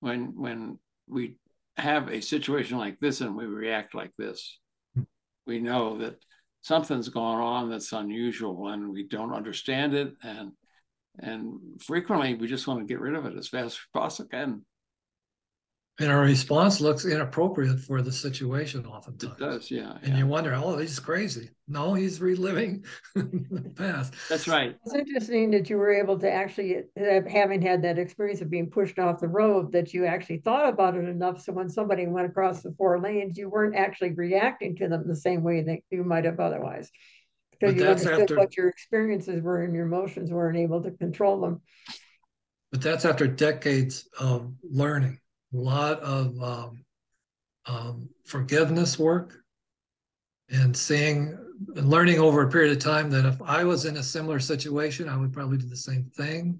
When 0.00 0.34
when 0.36 0.78
we 1.08 1.36
have 1.76 2.08
a 2.08 2.20
situation 2.22 2.78
like 2.78 2.98
this 3.00 3.20
and 3.20 3.36
we 3.36 3.44
react 3.44 3.94
like 3.94 4.12
this, 4.16 4.58
mm-hmm. 4.96 5.04
we 5.46 5.60
know 5.60 5.98
that 5.98 6.16
something's 6.62 7.08
going 7.08 7.38
on 7.38 7.70
that's 7.70 7.92
unusual 7.92 8.68
and 8.68 8.90
we 8.90 9.04
don't 9.04 9.32
understand 9.32 9.94
it 9.94 10.14
and 10.22 10.52
and 11.18 11.58
frequently 11.80 12.34
we 12.34 12.46
just 12.46 12.66
want 12.66 12.80
to 12.80 12.86
get 12.86 13.00
rid 13.00 13.14
of 13.14 13.26
it 13.26 13.36
as 13.36 13.48
fast 13.48 13.78
as 13.78 13.78
possible 13.92 14.28
can 14.28 14.62
and 15.98 16.12
our 16.12 16.20
response 16.20 16.78
looks 16.82 17.06
inappropriate 17.06 17.80
for 17.80 18.02
the 18.02 18.12
situation 18.12 18.84
oftentimes. 18.84 19.32
It 19.32 19.38
does, 19.38 19.70
yeah. 19.70 19.96
And 20.02 20.12
yeah. 20.12 20.18
you 20.18 20.26
wonder, 20.26 20.52
oh, 20.54 20.76
he's 20.76 20.98
crazy. 20.98 21.48
No, 21.68 21.94
he's 21.94 22.20
reliving 22.20 22.84
the 23.14 23.72
past. 23.74 24.12
That's 24.28 24.46
right. 24.46 24.76
It's 24.84 24.94
interesting 24.94 25.50
that 25.52 25.70
you 25.70 25.78
were 25.78 25.94
able 25.94 26.18
to 26.18 26.30
actually, 26.30 26.82
having 26.96 27.62
had 27.62 27.80
that 27.82 27.98
experience 27.98 28.42
of 28.42 28.50
being 28.50 28.68
pushed 28.68 28.98
off 28.98 29.20
the 29.20 29.28
road, 29.28 29.72
that 29.72 29.94
you 29.94 30.04
actually 30.04 30.38
thought 30.38 30.68
about 30.68 30.96
it 30.96 31.08
enough. 31.08 31.40
So 31.40 31.54
when 31.54 31.70
somebody 31.70 32.06
went 32.06 32.28
across 32.28 32.62
the 32.62 32.74
four 32.76 33.00
lanes, 33.00 33.38
you 33.38 33.48
weren't 33.48 33.74
actually 33.74 34.12
reacting 34.12 34.76
to 34.76 34.88
them 34.88 35.08
the 35.08 35.16
same 35.16 35.42
way 35.42 35.62
that 35.62 35.78
you 35.90 36.04
might 36.04 36.26
have 36.26 36.40
otherwise. 36.40 36.90
Because 37.58 37.74
but 37.74 37.82
you 37.82 37.90
understood 37.90 38.20
after, 38.20 38.36
what 38.36 38.56
your 38.56 38.68
experiences 38.68 39.42
were 39.42 39.62
and 39.62 39.74
your 39.74 39.86
emotions 39.86 40.30
were 40.30 40.48
and 40.48 40.58
able 40.58 40.82
to 40.82 40.90
control 40.90 41.40
them. 41.40 41.62
But 42.72 42.82
that's 42.82 43.04
after 43.04 43.26
decades 43.26 44.08
of 44.18 44.52
learning 44.62 45.18
a 45.54 45.56
lot 45.56 46.00
of 46.00 46.42
um, 46.42 46.84
um, 47.66 48.08
forgiveness 48.26 48.98
work 48.98 49.38
and 50.50 50.76
seeing 50.76 51.38
and 51.74 51.88
learning 51.88 52.18
over 52.18 52.42
a 52.42 52.50
period 52.50 52.72
of 52.72 52.82
time 52.82 53.10
that 53.10 53.24
if 53.24 53.40
I 53.40 53.64
was 53.64 53.86
in 53.86 53.96
a 53.96 54.02
similar 54.02 54.38
situation, 54.38 55.08
I 55.08 55.16
would 55.16 55.32
probably 55.32 55.56
do 55.56 55.66
the 55.66 55.76
same 55.76 56.10
thing. 56.16 56.58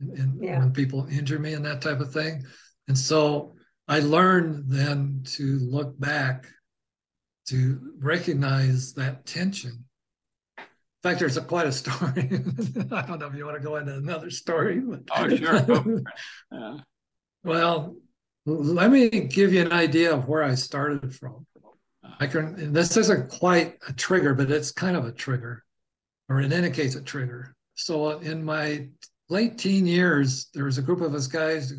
And, 0.00 0.18
and 0.18 0.42
Yeah. 0.42 0.60
when 0.60 0.72
people 0.72 1.06
injure 1.10 1.38
me 1.38 1.52
and 1.52 1.64
that 1.66 1.82
type 1.82 2.00
of 2.00 2.12
thing. 2.12 2.44
And 2.88 2.96
so 2.96 3.54
I 3.86 3.98
learned 4.00 4.64
then 4.68 5.22
to 5.26 5.58
look 5.58 5.98
back 6.00 6.46
to 7.48 7.92
recognize 7.98 8.94
that 8.94 9.26
tension. 9.26 9.84
In 11.02 11.10
fact, 11.10 11.20
there's 11.20 11.38
a, 11.38 11.40
quite 11.40 11.66
a 11.66 11.72
story. 11.72 12.30
I 12.92 13.02
don't 13.06 13.18
know 13.18 13.26
if 13.26 13.34
you 13.34 13.46
want 13.46 13.56
to 13.56 13.66
go 13.66 13.76
into 13.76 13.94
another 13.94 14.30
story. 14.30 14.80
But... 14.80 15.00
Oh, 15.16 15.34
sure. 15.34 15.60
Go 15.62 15.82
for 15.82 15.96
it. 15.96 16.04
Yeah. 16.52 16.76
Well, 17.42 17.96
let 18.44 18.90
me 18.90 19.08
give 19.08 19.54
you 19.54 19.62
an 19.62 19.72
idea 19.72 20.12
of 20.14 20.28
where 20.28 20.42
I 20.42 20.54
started 20.54 21.14
from. 21.14 21.46
I 22.18 22.26
can, 22.26 22.74
this 22.74 22.98
isn't 22.98 23.30
quite 23.30 23.78
a 23.88 23.94
trigger, 23.94 24.34
but 24.34 24.50
it's 24.50 24.72
kind 24.72 24.94
of 24.94 25.06
a 25.06 25.12
trigger, 25.12 25.64
or 26.28 26.42
it 26.42 26.52
indicates 26.52 26.96
a 26.96 27.02
trigger. 27.02 27.54
So 27.76 28.18
in 28.18 28.44
my 28.44 28.88
late 29.30 29.56
teen 29.56 29.86
years, 29.86 30.48
there 30.52 30.64
was 30.64 30.76
a 30.76 30.82
group 30.82 31.00
of 31.00 31.14
us 31.14 31.28
guys 31.28 31.72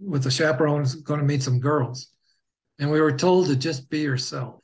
with 0.00 0.22
the 0.22 0.30
chaperones 0.30 0.94
going 0.94 1.20
to 1.20 1.26
meet 1.26 1.42
some 1.42 1.60
girls. 1.60 2.08
And 2.78 2.90
we 2.90 3.00
were 3.00 3.16
told 3.16 3.48
to 3.48 3.56
just 3.56 3.90
be 3.90 4.00
yourself. 4.00 4.63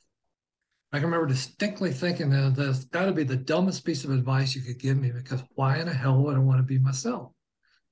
I 0.93 0.97
can 0.97 1.05
remember 1.05 1.27
distinctly 1.27 1.91
thinking 1.91 2.29
that 2.31 2.55
that's 2.55 2.83
got 2.85 3.05
to 3.05 3.13
be 3.13 3.23
the 3.23 3.37
dumbest 3.37 3.85
piece 3.85 4.03
of 4.03 4.11
advice 4.11 4.55
you 4.55 4.61
could 4.61 4.79
give 4.79 4.97
me 4.97 5.11
because 5.11 5.41
why 5.55 5.77
in 5.77 5.87
the 5.87 5.93
hell 5.93 6.21
would 6.21 6.35
I 6.35 6.39
want 6.39 6.59
to 6.59 6.63
be 6.63 6.79
myself? 6.79 7.31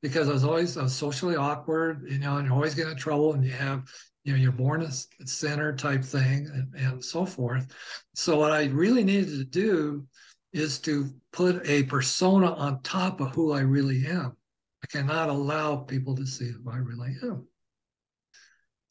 Because 0.02 0.28
I 0.28 0.34
was 0.34 0.44
always 0.44 0.78
I 0.78 0.84
was 0.84 0.96
socially 0.96 1.36
awkward, 1.36 2.06
you 2.10 2.20
know, 2.20 2.38
and 2.38 2.46
you're 2.46 2.56
always 2.56 2.76
getting 2.76 2.92
in 2.92 2.98
trouble, 2.98 3.34
and 3.34 3.44
you 3.44 3.52
have, 3.52 3.84
you 4.24 4.34
know, 4.34 4.40
you're 4.40 4.52
born 4.52 4.82
a 4.82 4.92
sinner 5.28 5.76
type 5.76 6.04
thing, 6.04 6.50
and, 6.54 6.74
and 6.76 7.04
so 7.04 7.26
forth. 7.26 7.68
So 8.16 8.38
what 8.38 8.52
I 8.52 8.66
really 8.66 9.04
needed 9.04 9.30
to 9.30 9.44
do 9.44 10.06
is 10.54 10.80
to 10.80 11.10
put 11.32 11.68
a 11.68 11.84
persona 11.84 12.54
on 12.54 12.82
top 12.82 13.22
of 13.22 13.36
who 13.36 13.52
I 13.52 13.60
really 13.60 14.06
am. 14.08 14.36
I 14.84 14.88
cannot 14.88 15.30
allow 15.30 15.76
people 15.76 16.16
to 16.16 16.26
see 16.26 16.52
who 16.52 16.72
I 16.72 16.78
really 16.78 17.16
am. 17.24 17.49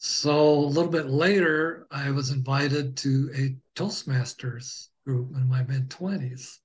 So 0.00 0.52
a 0.52 0.70
little 0.70 0.92
bit 0.92 1.10
later, 1.10 1.88
I 1.90 2.12
was 2.12 2.30
invited 2.30 2.96
to 2.98 3.30
a 3.34 3.56
Toastmasters 3.76 4.88
group 5.04 5.34
in 5.34 5.48
my 5.48 5.64
mid 5.64 5.90
20s. 5.90 6.58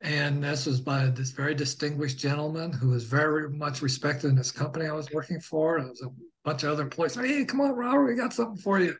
And 0.00 0.42
this 0.42 0.66
was 0.66 0.80
by 0.80 1.06
this 1.06 1.30
very 1.30 1.54
distinguished 1.54 2.18
gentleman 2.18 2.72
who 2.72 2.90
was 2.90 3.04
very 3.04 3.48
much 3.48 3.80
respected 3.80 4.28
in 4.28 4.34
this 4.34 4.50
company 4.50 4.86
I 4.86 4.92
was 4.92 5.10
working 5.12 5.40
for. 5.40 5.78
There 5.78 5.88
was 5.88 6.02
a 6.02 6.10
bunch 6.44 6.64
of 6.64 6.72
other 6.72 6.82
employees. 6.82 7.14
Hey, 7.14 7.44
come 7.44 7.60
on, 7.60 7.70
Robert, 7.70 8.06
we 8.06 8.16
got 8.16 8.32
something 8.32 8.60
for 8.60 8.80
you. 8.80 8.96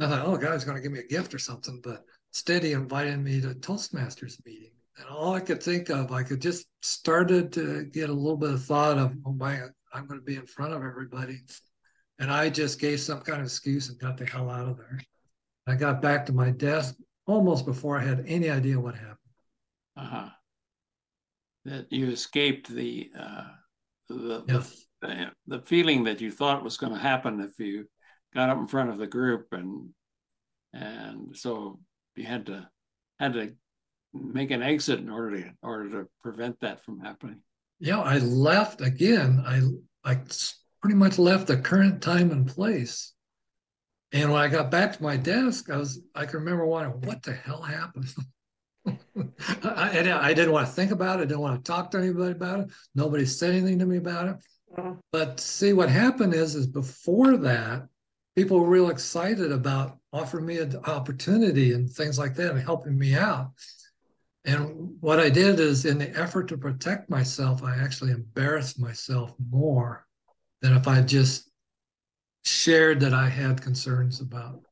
And 0.00 0.12
I 0.12 0.16
thought, 0.16 0.26
oh, 0.26 0.36
God's 0.36 0.64
going 0.64 0.76
to 0.76 0.82
give 0.82 0.92
me 0.92 0.98
a 0.98 1.06
gift 1.06 1.34
or 1.34 1.38
something. 1.38 1.80
But 1.84 2.02
instead, 2.32 2.64
he 2.64 2.72
invited 2.72 3.20
me 3.20 3.40
to 3.42 3.50
a 3.50 3.54
Toastmasters 3.54 4.44
meeting. 4.44 4.72
And 4.98 5.06
all 5.06 5.34
I 5.34 5.40
could 5.40 5.62
think 5.62 5.88
of, 5.88 6.10
I 6.10 6.24
could 6.24 6.42
just 6.42 6.66
started 6.82 7.52
to 7.52 7.84
get 7.84 8.10
a 8.10 8.12
little 8.12 8.36
bit 8.36 8.50
of 8.50 8.64
thought 8.64 8.98
of, 8.98 9.14
oh 9.24 9.32
my, 9.32 9.60
I'm 9.92 10.08
going 10.08 10.18
to 10.18 10.26
be 10.26 10.34
in 10.34 10.46
front 10.46 10.72
of 10.72 10.82
everybody. 10.82 11.38
And 12.18 12.30
I 12.30 12.48
just 12.48 12.80
gave 12.80 13.00
some 13.00 13.20
kind 13.20 13.40
of 13.40 13.46
excuse 13.46 13.88
and 13.88 13.98
got 13.98 14.16
the 14.16 14.26
hell 14.26 14.50
out 14.50 14.68
of 14.68 14.76
there. 14.76 15.00
I 15.66 15.74
got 15.74 16.00
back 16.02 16.26
to 16.26 16.32
my 16.32 16.50
desk 16.50 16.94
almost 17.26 17.64
before 17.66 17.98
I 17.98 18.04
had 18.04 18.24
any 18.26 18.50
idea 18.50 18.78
what 18.78 18.94
happened. 18.94 19.18
Uh-huh. 19.96 20.28
That 21.64 21.90
you 21.90 22.10
escaped 22.10 22.68
the 22.68 23.10
uh, 23.18 23.44
the, 24.08 24.14
the 24.14 24.44
Yes. 24.48 24.86
the, 25.00 25.30
the 25.46 25.60
feeling 25.62 26.04
that 26.04 26.20
you 26.20 26.30
thought 26.30 26.62
was 26.62 26.76
going 26.76 26.92
to 26.92 26.98
happen 26.98 27.40
if 27.40 27.58
you 27.58 27.86
got 28.34 28.50
up 28.50 28.58
in 28.58 28.66
front 28.66 28.90
of 28.90 28.98
the 28.98 29.06
group 29.06 29.46
and 29.52 29.88
and 30.72 31.36
so 31.36 31.78
you 32.16 32.24
had 32.24 32.46
to 32.46 32.68
had 33.18 33.32
to 33.34 33.52
make 34.12 34.50
an 34.50 34.62
exit 34.62 34.98
in 34.98 35.08
order 35.08 35.30
to 35.40 35.46
in 35.46 35.56
order 35.62 35.90
to 35.90 36.08
prevent 36.22 36.60
that 36.60 36.84
from 36.84 37.00
happening. 37.00 37.40
Yeah, 37.80 38.00
I 38.00 38.18
left 38.18 38.80
again. 38.80 39.42
I 39.46 39.62
I 40.04 40.20
pretty 40.84 40.96
much 40.98 41.18
left 41.18 41.46
the 41.46 41.56
current 41.56 42.02
time 42.02 42.30
and 42.30 42.46
place. 42.46 43.14
And 44.12 44.30
when 44.30 44.42
I 44.42 44.48
got 44.48 44.70
back 44.70 44.94
to 44.94 45.02
my 45.02 45.16
desk, 45.16 45.70
I 45.70 45.78
was 45.78 46.02
I 46.14 46.26
can 46.26 46.40
remember 46.40 46.66
wondering 46.66 47.00
what 47.00 47.22
the 47.22 47.32
hell 47.32 47.62
happened. 47.62 48.12
I, 48.86 48.92
I, 49.64 50.28
I 50.28 50.34
didn't 50.34 50.52
want 50.52 50.66
to 50.66 50.72
think 50.74 50.90
about 50.90 51.20
it. 51.20 51.22
I 51.22 51.24
didn't 51.24 51.40
want 51.40 51.64
to 51.64 51.72
talk 51.72 51.90
to 51.92 51.98
anybody 51.98 52.32
about 52.32 52.60
it. 52.60 52.66
Nobody 52.94 53.24
said 53.24 53.54
anything 53.54 53.78
to 53.78 53.86
me 53.86 53.96
about 53.96 54.28
it. 54.28 54.36
Uh, 54.76 54.92
But 55.10 55.40
see, 55.40 55.72
what 55.72 55.88
happened 55.88 56.34
is, 56.34 56.54
is 56.54 56.66
before 56.66 57.38
that, 57.38 57.88
people 58.36 58.60
were 58.60 58.68
real 58.68 58.90
excited 58.90 59.52
about 59.52 59.96
offering 60.12 60.44
me 60.44 60.58
an 60.58 60.76
opportunity 60.84 61.72
and 61.72 61.88
things 61.88 62.18
like 62.18 62.34
that 62.34 62.50
and 62.50 62.60
helping 62.60 62.98
me 62.98 63.14
out. 63.14 63.52
And 64.44 64.98
what 65.00 65.18
I 65.18 65.30
did 65.30 65.60
is, 65.60 65.86
in 65.86 65.96
the 65.96 66.14
effort 66.14 66.48
to 66.48 66.58
protect 66.58 67.08
myself, 67.08 67.62
I 67.62 67.74
actually 67.76 68.10
embarrassed 68.10 68.78
myself 68.78 69.32
more 69.50 70.04
than 70.64 70.72
if 70.72 70.88
I 70.88 71.02
just 71.02 71.50
shared 72.44 72.98
that 73.00 73.12
I 73.12 73.28
had 73.28 73.60
concerns 73.60 74.22
about 74.22 74.62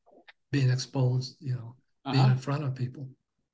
being 0.51 0.71
exposed, 0.71 1.37
you 1.39 1.53
know, 1.53 1.75
being 2.11 2.23
Uh-huh. 2.23 2.31
in 2.33 2.37
front 2.39 2.63
of 2.63 2.73
people. 2.73 3.07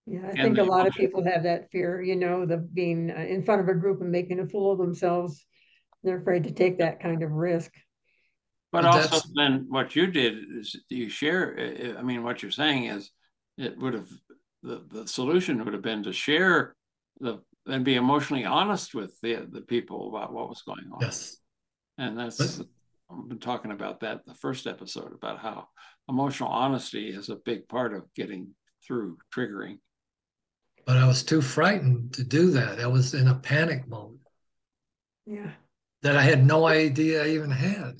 Yeah, 0.05 0.21
I 0.23 0.29
And 0.29 0.41
think 0.41 0.57
a 0.57 0.63
lot 0.63 0.87
of 0.87 0.93
people 0.93 1.21
have 1.25 1.43
that 1.43 1.69
fear, 1.69 2.01
you 2.01 2.15
know, 2.15 2.45
the 2.45 2.57
being 2.57 3.11
uh, 3.11 3.15
in 3.35 3.43
front 3.43 3.61
of 3.61 3.67
a 3.67 3.73
group 3.73 3.99
and 4.01 4.09
making 4.09 4.39
a 4.39 4.47
fool 4.47 4.71
of 4.71 4.79
themselves. 4.79 5.45
They're 6.01 6.21
afraid 6.21 6.45
to 6.45 6.51
take 6.51 6.77
that 6.77 7.01
kind 7.01 7.23
of 7.23 7.31
risk. 7.31 7.73
But 8.71 8.83
But 8.83 8.95
also 8.95 9.27
then 9.35 9.65
what 9.67 9.95
you 9.97 10.07
did 10.07 10.33
is 10.59 10.75
you 10.87 11.09
share, 11.09 11.43
I- 11.59 11.99
I 11.99 12.03
mean, 12.03 12.23
what 12.23 12.41
you're 12.41 12.51
saying 12.51 12.85
is 12.85 13.11
it 13.57 13.77
would 13.77 13.95
have, 13.95 14.09
the, 14.63 14.85
the 14.89 15.07
solution 15.07 15.63
would 15.65 15.73
have 15.73 15.81
been 15.91 16.03
to 16.03 16.13
share 16.13 16.75
the, 17.19 17.43
and 17.67 17.83
be 17.83 17.95
emotionally 17.95 18.45
honest 18.45 18.95
with 18.95 19.13
the, 19.21 19.45
the 19.51 19.61
people 19.61 20.07
about 20.07 20.31
what 20.31 20.47
was 20.47 20.61
going 20.61 20.89
on. 20.93 21.01
Yes. 21.01 21.37
And 21.99 22.17
that's, 22.17 22.61
I've 23.11 23.27
been 23.27 23.39
talking 23.39 23.71
about 23.71 23.99
that 23.99 24.13
in 24.13 24.21
the 24.25 24.33
first 24.35 24.65
episode 24.67 25.13
about 25.13 25.39
how 25.39 25.67
emotional 26.07 26.49
honesty 26.49 27.09
is 27.09 27.29
a 27.29 27.35
big 27.35 27.67
part 27.67 27.93
of 27.93 28.11
getting 28.15 28.55
through 28.85 29.17
triggering. 29.35 29.79
But 30.85 30.95
I 30.97 31.05
was 31.05 31.23
too 31.23 31.41
frightened 31.41 32.13
to 32.13 32.23
do 32.23 32.51
that. 32.51 32.79
I 32.79 32.87
was 32.87 33.13
in 33.13 33.27
a 33.27 33.35
panic 33.35 33.87
mode 33.87 34.17
Yeah. 35.25 35.51
that 36.01 36.15
I 36.15 36.21
had 36.23 36.45
no 36.45 36.65
idea 36.67 37.23
I 37.23 37.29
even 37.31 37.51
had. 37.51 37.99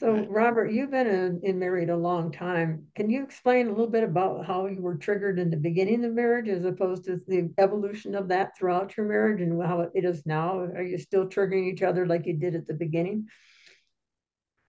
So 0.00 0.12
Right. 0.12 0.30
Robert, 0.30 0.72
you've 0.72 0.90
been 0.90 1.06
in, 1.06 1.40
in 1.44 1.58
married 1.58 1.88
a 1.88 1.96
long 1.96 2.32
time. 2.32 2.86
Can 2.96 3.10
you 3.10 3.22
explain 3.22 3.68
a 3.68 3.70
little 3.70 3.86
bit 3.86 4.02
about 4.02 4.44
how 4.44 4.66
you 4.66 4.82
were 4.82 4.96
triggered 4.96 5.38
in 5.38 5.50
the 5.50 5.56
beginning 5.56 6.04
of 6.04 6.12
marriage 6.12 6.48
as 6.48 6.64
opposed 6.64 7.04
to 7.04 7.20
the 7.28 7.52
evolution 7.58 8.16
of 8.16 8.28
that 8.28 8.58
throughout 8.58 8.96
your 8.96 9.06
marriage 9.06 9.40
and 9.40 9.62
how 9.62 9.82
it 9.82 10.04
is 10.04 10.26
now? 10.26 10.58
Are 10.58 10.82
you 10.82 10.98
still 10.98 11.26
triggering 11.28 11.72
each 11.72 11.82
other 11.82 12.06
like 12.06 12.26
you 12.26 12.34
did 12.34 12.56
at 12.56 12.66
the 12.66 12.74
beginning? 12.74 13.28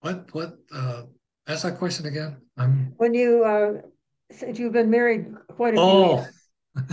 What, 0.02 0.32
what, 0.34 0.58
uh, 0.72 1.04
ask 1.48 1.64
that 1.64 1.80
question 1.80 2.06
again? 2.06 2.38
I'm, 2.56 2.94
When 2.98 3.16
you, 3.16 3.44
uh, 3.44 3.82
since 4.32 4.60
you've 4.60 4.74
been 4.74 4.92
married 4.92 5.34
quite 5.56 5.74
a 5.74 5.78
few 5.78 5.84
oh, 5.84 6.16
years, 6.18 6.50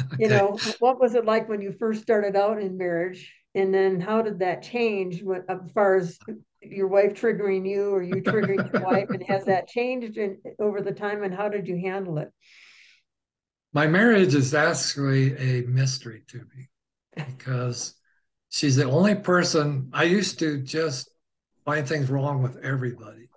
you 0.18 0.28
know, 0.28 0.58
what 0.78 0.98
was 0.98 1.14
it 1.14 1.26
like 1.26 1.50
when 1.50 1.60
you 1.60 1.72
first 1.72 2.00
started 2.00 2.34
out 2.34 2.62
in 2.62 2.78
marriage? 2.78 3.30
And 3.54 3.74
then 3.74 4.00
how 4.00 4.22
did 4.22 4.38
that 4.38 4.62
change 4.62 5.22
when, 5.22 5.44
as 5.50 5.58
far 5.74 5.96
as 5.96 6.18
your 6.62 6.88
wife 6.88 7.14
triggering 7.14 7.69
you 7.69 7.90
or 7.95 8.02
you 8.02 8.23
triggering 8.23 8.66
your 8.71 8.78
wife? 8.81 9.09
And 9.12 9.23
has 9.25 9.45
that 9.47 9.69
changed 9.69 10.16
in, 10.16 10.38
over 10.59 10.81
the 10.81 10.92
time 10.92 11.23
and 11.23 11.35
how 11.35 11.49
did 11.49 11.66
you 11.69 11.76
handle 11.78 12.19
it? 12.19 12.31
My 13.73 13.87
marriage 13.87 14.35
is 14.35 14.54
actually 14.54 15.37
a 15.37 15.66
mystery 15.66 16.23
to 16.28 16.38
me 16.38 16.69
because 17.16 17.95
she's 18.50 18.76
the 18.76 18.85
only 18.85 19.14
person 19.14 19.88
I 19.92 20.04
used 20.04 20.38
to 20.40 20.59
just 20.61 21.09
find 21.64 21.87
things 21.88 22.11
wrong 22.11 22.42
with 22.42 22.59
everybody. 22.59 23.28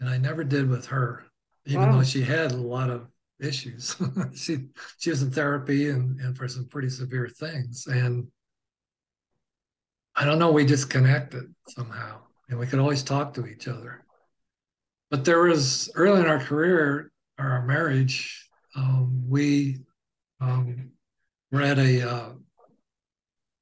And 0.00 0.08
I 0.08 0.18
never 0.18 0.44
did 0.44 0.68
with 0.68 0.86
her, 0.86 1.24
even 1.66 1.90
Wow. 1.90 1.98
though 1.98 2.04
she 2.04 2.22
had 2.22 2.52
a 2.52 2.56
lot 2.56 2.90
of 2.90 3.08
issues. 3.40 3.96
she 4.34 4.68
she 4.98 5.10
was 5.10 5.22
in 5.22 5.30
therapy 5.30 5.90
and, 5.90 6.20
and 6.20 6.36
for 6.36 6.46
some 6.48 6.66
pretty 6.66 6.88
severe 6.90 7.28
things. 7.28 7.86
And 7.86 8.28
I 10.16 10.24
don't 10.24 10.38
know, 10.38 10.52
we 10.52 10.64
just 10.64 10.90
connected 10.90 11.54
somehow. 11.68 12.20
And 12.48 12.58
we 12.58 12.66
could 12.66 12.78
always 12.78 13.02
talk 13.02 13.34
to 13.34 13.46
each 13.46 13.68
other. 13.68 14.04
But 15.10 15.24
there 15.24 15.42
was 15.42 15.90
early 15.94 16.20
in 16.20 16.26
our 16.26 16.40
career 16.40 17.10
or 17.38 17.46
our 17.46 17.66
marriage, 17.66 18.48
um, 18.76 19.24
we 19.28 19.78
um, 20.40 20.90
were 21.50 21.62
at 21.62 21.78
a 21.78 22.08
uh, 22.08 22.30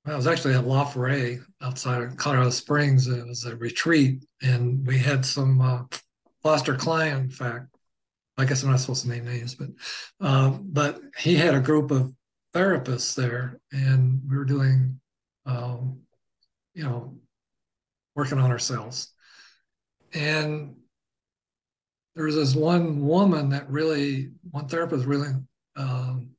well, 0.05 0.15
it 0.15 0.17
was 0.17 0.27
actually 0.27 0.55
at 0.55 0.67
La 0.67 0.85
Foret 0.85 1.41
outside 1.61 2.03
of 2.03 2.17
Colorado 2.17 2.51
Springs. 2.51 3.07
It 3.07 3.25
was 3.25 3.45
a 3.45 3.55
retreat, 3.57 4.25
and 4.43 4.85
we 4.85 4.99
had 4.99 5.25
some 5.25 5.61
uh, 5.61 5.83
Foster 6.43 6.75
Cline, 6.75 7.17
in 7.17 7.31
fact. 7.31 7.67
I 8.37 8.45
guess 8.45 8.63
I'm 8.63 8.71
not 8.71 8.81
supposed 8.81 9.03
to 9.03 9.11
name 9.11 9.27
names, 9.27 9.55
but 9.55 9.69
uh, 10.21 10.51
but 10.61 11.01
he 11.19 11.37
had 11.37 11.55
a 11.55 11.61
group 11.61 11.93
of 11.93 12.13
therapists 12.53 13.15
there, 13.15 13.61
and 13.71 14.21
we 14.29 14.37
were 14.37 14.45
doing, 14.45 14.99
um, 15.47 16.01
you 16.75 16.85
know, 16.85 17.17
working 18.15 18.39
on 18.39 18.51
ourselves. 18.51 19.13
And 20.15 20.77
there 22.15 22.25
was 22.25 22.35
this 22.35 22.55
one 22.55 23.07
woman 23.07 23.51
that 23.51 23.71
really, 23.71 24.33
one 24.51 24.69
therapist 24.69 25.07
really, 25.07 25.33
um, 25.77 26.31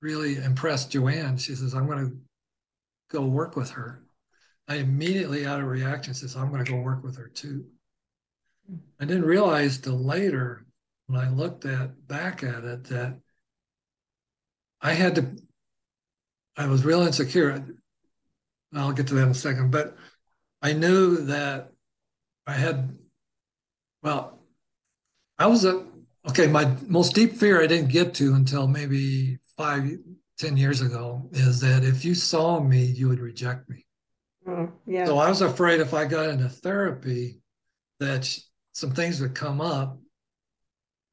really 0.00 0.36
impressed 0.36 0.92
Joanne. 0.92 1.36
She 1.36 1.54
says, 1.54 1.74
I'm 1.74 1.86
going 1.86 2.06
to 2.06 2.16
go 3.10 3.24
work 3.24 3.56
with 3.56 3.70
her. 3.70 4.02
I 4.68 4.76
immediately, 4.76 5.46
out 5.46 5.60
of 5.60 5.66
reaction, 5.66 6.14
says, 6.14 6.36
I'm 6.36 6.50
going 6.50 6.64
to 6.64 6.70
go 6.70 6.78
work 6.78 7.02
with 7.02 7.16
her 7.16 7.28
too. 7.28 7.66
I 9.00 9.04
didn't 9.04 9.24
realize 9.24 9.78
till 9.78 9.98
later 9.98 10.66
when 11.06 11.20
I 11.20 11.28
looked 11.30 11.64
at 11.64 12.06
back 12.08 12.42
at 12.42 12.64
it 12.64 12.84
that 12.84 13.18
I 14.80 14.92
had 14.92 15.14
to, 15.16 15.36
I 16.56 16.66
was 16.66 16.84
real 16.84 17.02
insecure. 17.02 17.64
I'll 18.74 18.92
get 18.92 19.06
to 19.08 19.14
that 19.14 19.22
in 19.22 19.30
a 19.30 19.34
second, 19.34 19.70
but 19.70 19.96
I 20.62 20.72
knew 20.72 21.18
that 21.26 21.72
I 22.46 22.52
had, 22.52 22.96
well, 24.02 24.40
I 25.38 25.46
was 25.46 25.64
a, 25.64 25.86
okay, 26.28 26.46
my 26.46 26.76
most 26.86 27.14
deep 27.14 27.34
fear 27.34 27.62
I 27.62 27.66
didn't 27.66 27.90
get 27.90 28.14
to 28.14 28.34
until 28.34 28.66
maybe 28.66 29.38
five, 29.56 29.90
ten 30.38 30.56
years 30.56 30.80
ago 30.80 31.28
is 31.32 31.60
that 31.60 31.84
if 31.84 32.04
you 32.04 32.14
saw 32.14 32.60
me, 32.60 32.84
you 32.84 33.08
would 33.08 33.20
reject 33.20 33.68
me. 33.68 33.86
Oh, 34.46 34.70
yeah. 34.86 35.06
So 35.06 35.18
I 35.18 35.28
was 35.28 35.42
afraid 35.42 35.80
if 35.80 35.94
I 35.94 36.04
got 36.04 36.28
into 36.28 36.48
therapy 36.48 37.40
that 38.00 38.28
some 38.72 38.90
things 38.90 39.20
would 39.20 39.34
come 39.34 39.60
up 39.60 39.98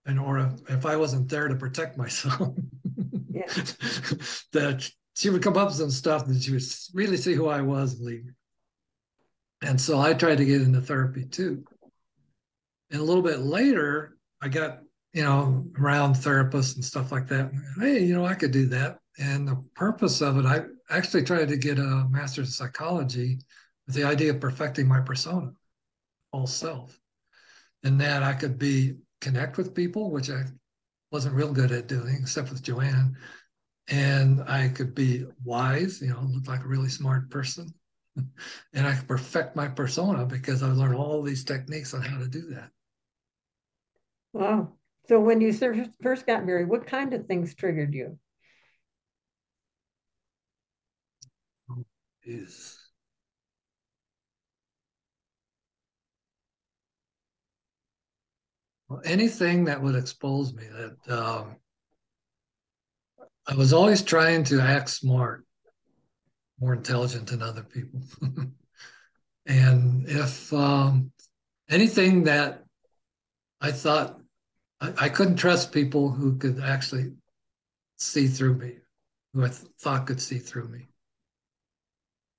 and 0.06 0.20
or 0.20 0.40
if, 0.40 0.52
if 0.70 0.86
I 0.86 0.98
wasn't 0.98 1.30
there 1.30 1.48
to 1.48 1.56
protect 1.56 1.98
myself, 1.98 2.56
Yeah. 3.32 3.48
that 4.52 4.90
she 5.16 5.30
would 5.30 5.44
come 5.44 5.58
up 5.58 5.68
with 5.68 5.78
some 5.78 5.92
stuff 5.92 6.26
that 6.26 6.42
she 6.42 6.52
would 6.52 6.64
really 6.94 7.18
see 7.18 7.34
who 7.34 7.48
I 7.48 7.62
was 7.62 7.96
and 7.96 8.06
leave. 8.06 8.32
And 9.62 9.80
so 9.80 10.00
I 10.00 10.14
tried 10.14 10.38
to 10.38 10.46
get 10.46 10.62
into 10.62 10.82
therapy 10.82 11.26
too. 11.26 11.64
And 12.92 13.00
a 13.00 13.04
little 13.04 13.24
bit 13.24 13.40
later, 13.40 14.18
I 14.42 14.50
got, 14.50 14.80
you 15.14 15.24
know, 15.24 15.66
around 15.80 16.16
therapists 16.16 16.76
and 16.76 16.84
stuff 16.84 17.12
like 17.12 17.28
that. 17.28 17.52
Hey, 17.80 18.04
you 18.04 18.14
know, 18.16 18.26
I 18.26 18.34
could 18.34 18.52
do 18.52 18.66
that. 18.68 19.00
And 19.18 19.48
the 19.48 19.64
purpose 19.76 20.22
of 20.22 20.38
it, 20.38 20.46
I 20.46 20.64
actually 20.90 21.24
tried 21.24 21.48
to 21.50 21.58
get 21.58 21.80
a 21.80 22.08
master's 22.10 22.48
in 22.48 22.52
psychology 22.52 23.40
with 23.86 23.96
the 23.96 24.04
idea 24.04 24.32
of 24.32 24.40
perfecting 24.40 24.88
my 24.88 25.00
persona, 25.00 25.52
all 26.32 26.48
self. 26.48 27.00
And 27.84 28.02
that 28.02 28.24
I 28.24 28.34
could 28.34 28.58
be 28.58 28.96
connect 29.22 29.58
with 29.58 29.76
people, 29.76 30.12
which 30.12 30.30
I 30.30 30.44
wasn't 31.12 31.36
real 31.36 31.54
good 31.54 31.72
at 31.72 31.88
doing, 31.88 32.18
except 32.20 32.50
with 32.50 32.64
Joanne. 32.64 33.16
And 33.90 34.42
I 34.44 34.70
could 34.70 34.96
be 34.96 35.26
wise, 35.44 36.02
you 36.02 36.10
know, 36.10 36.22
look 36.22 36.48
like 36.48 36.64
a 36.64 36.68
really 36.68 36.90
smart 36.90 37.30
person. 37.30 37.74
and 38.74 38.88
I 38.88 38.96
could 38.96 39.08
perfect 39.08 39.56
my 39.56 39.68
persona 39.68 40.26
because 40.26 40.64
I 40.64 40.68
learned 40.68 40.96
all 40.96 41.22
these 41.22 41.44
techniques 41.44 41.94
on 41.94 42.02
how 42.02 42.18
to 42.18 42.28
do 42.28 42.54
that. 42.54 42.70
Wow. 44.34 44.74
So 45.08 45.20
when 45.20 45.42
you 45.42 45.54
fir- 45.54 45.92
first 46.02 46.26
got 46.26 46.46
married, 46.46 46.70
what 46.70 46.88
kind 46.88 47.14
of 47.14 47.28
things 47.28 47.54
triggered 47.56 47.94
you? 47.94 48.18
Is 52.26 52.78
well, 58.88 59.02
anything 59.04 59.66
that 59.66 59.82
would 59.82 59.96
expose 59.96 60.54
me 60.54 60.64
that 60.68 61.14
um, 61.14 61.58
I 63.48 63.56
was 63.56 63.74
always 63.74 64.02
trying 64.02 64.44
to 64.46 64.62
act 64.62 64.90
smart, 64.90 65.46
more 66.60 66.74
intelligent 66.74 67.28
than 67.28 67.42
other 67.42 67.64
people. 67.64 68.02
and 69.46 70.08
if 70.08 70.54
um, 70.54 71.12
anything 71.70 72.24
that 72.24 72.64
I 73.60 73.72
thought 73.72 74.20
I, 74.80 74.94
I, 74.98 75.10
couldn't 75.10 75.38
trust 75.38 75.72
people 75.72 76.12
who 76.12 76.38
could 76.38 76.60
actually 76.60 77.14
see 77.98 78.28
through 78.28 78.56
me, 78.56 78.76
who 79.34 79.44
I 79.44 79.50
th- 79.50 79.72
thought 79.80 80.06
could 80.06 80.22
see 80.22 80.38
through 80.38 80.68
me. 80.68 80.88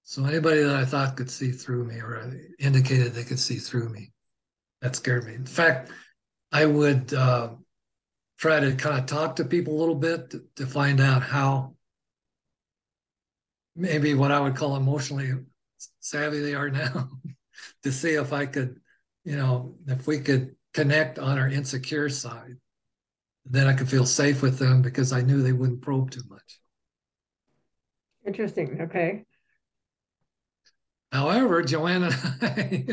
So 0.04 0.24
anybody 0.24 0.62
that 0.62 0.76
I 0.76 0.84
thought 0.84 1.16
could 1.16 1.30
see 1.30 1.50
through 1.50 1.84
me 1.84 1.96
or 1.96 2.38
indicated 2.58 3.14
they 3.14 3.24
could 3.24 3.38
see 3.38 3.56
through 3.56 3.88
me, 3.88 4.12
that 4.82 4.96
scared 4.96 5.24
me. 5.24 5.34
In 5.34 5.46
fact, 5.46 5.90
I 6.52 6.66
would 6.66 7.14
uh, 7.14 7.50
try 8.44 8.60
to 8.60 8.74
kind 8.74 8.98
of 8.98 9.06
talk 9.06 9.36
to 9.36 9.42
people 9.42 9.74
a 9.74 9.80
little 9.80 9.94
bit 9.94 10.28
to, 10.28 10.44
to 10.54 10.66
find 10.66 11.00
out 11.00 11.22
how 11.22 11.74
maybe 13.74 14.12
what 14.12 14.30
I 14.30 14.38
would 14.38 14.54
call 14.54 14.76
emotionally 14.76 15.32
savvy 16.00 16.40
they 16.40 16.54
are 16.54 16.68
now 16.68 17.08
to 17.84 17.90
see 17.90 18.10
if 18.10 18.34
I 18.34 18.44
could, 18.44 18.82
you 19.24 19.36
know, 19.36 19.76
if 19.86 20.06
we 20.06 20.18
could 20.18 20.56
connect 20.74 21.18
on 21.18 21.38
our 21.38 21.48
insecure 21.48 22.10
side, 22.10 22.56
then 23.46 23.66
I 23.66 23.72
could 23.72 23.88
feel 23.88 24.04
safe 24.04 24.42
with 24.42 24.58
them 24.58 24.82
because 24.82 25.10
I 25.10 25.22
knew 25.22 25.40
they 25.40 25.52
wouldn't 25.54 25.80
probe 25.80 26.10
too 26.10 26.24
much. 26.28 26.60
Interesting. 28.26 28.78
Okay. 28.82 29.24
However, 31.14 31.62
Joanna 31.62 32.10
and 32.40 32.42
I 32.42 32.84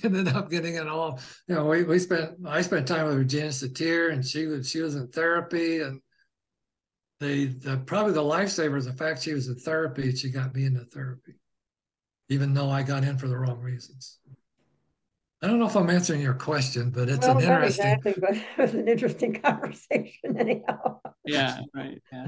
ended 0.04 0.26
up 0.26 0.50
getting 0.50 0.74
it 0.74 0.88
all. 0.88 1.20
You 1.46 1.54
know, 1.54 1.66
we, 1.66 1.84
we 1.84 2.00
spent 2.00 2.32
I 2.44 2.60
spent 2.60 2.88
time 2.88 3.06
with 3.06 3.14
Virginia 3.14 3.50
Satir, 3.50 4.12
and 4.12 4.26
she 4.26 4.46
was 4.46 4.68
she 4.68 4.80
was 4.80 4.96
in 4.96 5.06
therapy, 5.06 5.80
and 5.80 6.00
the, 7.20 7.46
the 7.46 7.76
probably 7.76 8.14
the 8.14 8.20
lifesaver 8.20 8.76
is 8.76 8.86
the 8.86 8.92
fact 8.92 9.22
she 9.22 9.32
was 9.32 9.46
in 9.46 9.54
therapy. 9.54 10.12
She 10.12 10.30
got 10.30 10.52
me 10.56 10.64
into 10.64 10.84
therapy, 10.86 11.34
even 12.28 12.52
though 12.52 12.68
I 12.68 12.82
got 12.82 13.04
in 13.04 13.16
for 13.16 13.28
the 13.28 13.38
wrong 13.38 13.60
reasons. 13.60 14.18
I 15.40 15.46
don't 15.46 15.60
know 15.60 15.66
if 15.66 15.76
I'm 15.76 15.88
answering 15.88 16.20
your 16.20 16.34
question, 16.34 16.90
but 16.90 17.08
it's 17.08 17.24
well, 17.24 17.38
an 17.38 17.44
interesting. 17.44 17.86
Exactly, 17.92 18.14
but 18.20 18.34
it 18.58 18.58
was 18.58 18.74
an 18.74 18.88
interesting 18.88 19.34
conversation 19.40 20.36
anyhow. 20.36 20.98
Yeah, 21.24 21.60
right. 21.72 22.02
Yeah. 22.12 22.26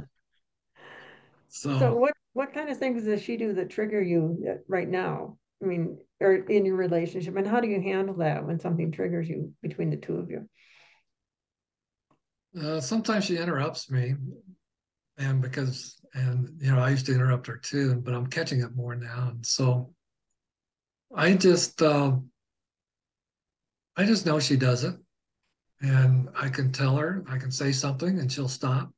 So, 1.48 1.76
so 1.80 1.94
what 1.96 2.14
what 2.34 2.52
kind 2.52 2.68
of 2.68 2.78
things 2.78 3.04
does 3.04 3.22
she 3.22 3.36
do 3.36 3.54
that 3.54 3.70
trigger 3.70 4.02
you 4.02 4.44
uh, 4.48 4.54
right 4.68 4.88
now? 4.88 5.38
I 5.62 5.66
mean, 5.66 5.98
or 6.20 6.34
in 6.34 6.66
your 6.66 6.76
relationship, 6.76 7.36
and 7.36 7.46
how 7.46 7.60
do 7.60 7.68
you 7.68 7.80
handle 7.80 8.16
that 8.16 8.44
when 8.44 8.60
something 8.60 8.92
triggers 8.92 9.28
you 9.28 9.52
between 9.62 9.88
the 9.88 9.96
two 9.96 10.16
of 10.16 10.30
you? 10.30 10.48
Uh, 12.60 12.80
sometimes 12.80 13.24
she 13.24 13.38
interrupts 13.38 13.90
me, 13.90 14.14
and 15.16 15.40
because 15.40 15.96
and 16.12 16.50
you 16.58 16.70
know 16.70 16.80
I 16.80 16.90
used 16.90 17.06
to 17.06 17.14
interrupt 17.14 17.46
her 17.46 17.56
too, 17.56 17.94
but 17.94 18.14
I'm 18.14 18.26
catching 18.26 18.60
it 18.60 18.74
more 18.74 18.94
now, 18.94 19.28
and 19.30 19.46
so 19.46 19.94
I 21.14 21.34
just 21.34 21.80
uh, 21.82 22.16
I 23.96 24.04
just 24.04 24.26
know 24.26 24.40
she 24.40 24.56
does 24.56 24.82
it, 24.82 24.96
and 25.80 26.28
I 26.36 26.48
can 26.48 26.72
tell 26.72 26.96
her 26.96 27.24
I 27.28 27.38
can 27.38 27.52
say 27.52 27.70
something, 27.70 28.18
and 28.18 28.30
she'll 28.30 28.48
stop 28.48 28.92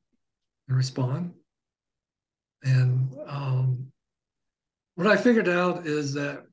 and 0.67 0.75
respond, 0.75 1.33
and 2.63 3.15
um, 3.27 3.91
what 4.95 5.07
I 5.07 5.15
figured 5.15 5.47
out 5.47 5.85
is 5.85 6.13
that 6.13 6.43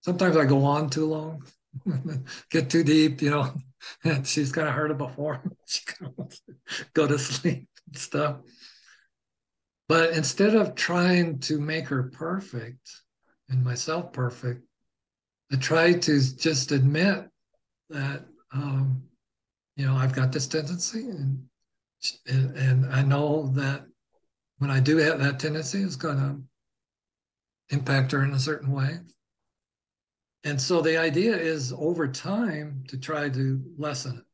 sometimes 0.00 0.36
I 0.36 0.44
go 0.44 0.64
on 0.64 0.88
too 0.88 1.06
long, 1.06 1.44
get 2.50 2.70
too 2.70 2.82
deep, 2.82 3.20
you 3.20 3.30
know, 3.30 3.52
and 4.04 4.26
she's 4.26 4.52
kind 4.52 4.68
of 4.68 4.74
heard 4.74 4.90
it 4.90 4.98
before. 4.98 5.42
she 5.66 5.84
kind 5.84 6.10
of 6.10 6.18
wants 6.18 6.40
to 6.40 6.54
go 6.94 7.06
to 7.06 7.18
sleep 7.18 7.68
and 7.86 7.96
stuff. 7.96 8.36
But 9.88 10.10
instead 10.10 10.54
of 10.54 10.74
trying 10.74 11.40
to 11.40 11.58
make 11.58 11.88
her 11.88 12.04
perfect 12.04 12.90
and 13.48 13.64
myself 13.64 14.12
perfect, 14.12 14.62
I 15.52 15.56
try 15.56 15.94
to 15.94 16.36
just 16.36 16.72
admit 16.72 17.26
that, 17.88 18.24
um, 18.52 19.02
you 19.76 19.86
know, 19.86 19.94
I've 19.94 20.14
got 20.14 20.32
this 20.32 20.46
tendency 20.46 21.08
and, 21.08 21.44
and, 22.26 22.56
and 22.56 22.92
I 22.92 23.02
know 23.02 23.48
that 23.54 23.87
when 24.58 24.70
I 24.70 24.80
do 24.80 24.96
have 24.98 25.20
that 25.20 25.38
tendency, 25.40 25.82
it's 25.82 25.96
going 25.96 26.18
to 26.18 27.74
impact 27.74 28.12
her 28.12 28.24
in 28.24 28.32
a 28.32 28.38
certain 28.38 28.72
way. 28.72 28.98
And 30.44 30.60
so 30.60 30.80
the 30.80 30.98
idea 30.98 31.36
is 31.36 31.72
over 31.76 32.08
time 32.08 32.84
to 32.88 32.98
try 32.98 33.28
to 33.28 33.60
lessen 33.76 34.18
it 34.18 34.24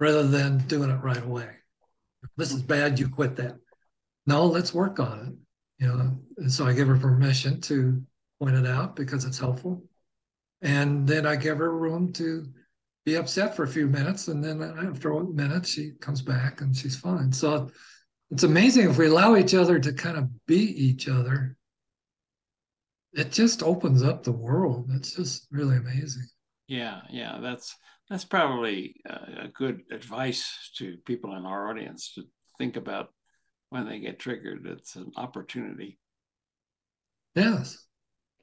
rather 0.00 0.26
than 0.26 0.58
doing 0.66 0.90
it 0.90 1.02
right 1.02 1.22
away. 1.22 1.48
This 2.36 2.52
is 2.52 2.62
bad, 2.62 2.98
you 2.98 3.08
quit 3.08 3.36
that. 3.36 3.56
No, 4.26 4.46
let's 4.46 4.72
work 4.72 4.98
on 4.98 5.26
it. 5.26 5.84
You 5.84 5.88
know, 5.88 6.16
and 6.38 6.50
so 6.50 6.66
I 6.66 6.72
give 6.72 6.88
her 6.88 6.96
permission 6.96 7.60
to 7.62 8.02
point 8.40 8.56
it 8.56 8.66
out 8.66 8.96
because 8.96 9.24
it's 9.24 9.38
helpful. 9.38 9.84
And 10.62 11.06
then 11.06 11.26
I 11.26 11.36
give 11.36 11.58
her 11.58 11.76
room 11.76 12.12
to 12.14 12.46
be 13.04 13.16
upset 13.16 13.54
for 13.54 13.64
a 13.64 13.68
few 13.68 13.86
minutes. 13.86 14.28
And 14.28 14.42
then 14.42 14.62
after 14.62 15.10
a 15.12 15.24
minute, 15.24 15.66
she 15.66 15.92
comes 16.00 16.22
back 16.22 16.60
and 16.60 16.74
she's 16.74 16.96
fine. 16.96 17.32
So 17.32 17.70
it's 18.30 18.42
amazing 18.42 18.88
if 18.88 18.98
we 18.98 19.06
allow 19.06 19.36
each 19.36 19.54
other 19.54 19.78
to 19.78 19.92
kind 19.92 20.16
of 20.16 20.46
be 20.46 20.56
each 20.56 21.08
other 21.08 21.56
it 23.14 23.30
just 23.30 23.62
opens 23.62 24.02
up 24.02 24.24
the 24.24 24.32
world. 24.32 24.90
It's 24.92 25.14
just 25.14 25.46
really 25.50 25.76
amazing. 25.76 26.24
Yeah 26.66 27.02
yeah 27.10 27.38
that's 27.40 27.76
that's 28.10 28.24
probably 28.24 28.96
a 29.06 29.48
good 29.48 29.82
advice 29.90 30.70
to 30.76 30.96
people 31.06 31.36
in 31.36 31.46
our 31.46 31.70
audience 31.70 32.12
to 32.14 32.24
think 32.58 32.76
about 32.76 33.08
when 33.70 33.86
they 33.86 33.98
get 34.00 34.18
triggered. 34.18 34.66
It's 34.66 34.96
an 34.96 35.12
opportunity. 35.16 35.98
Yes 37.34 37.78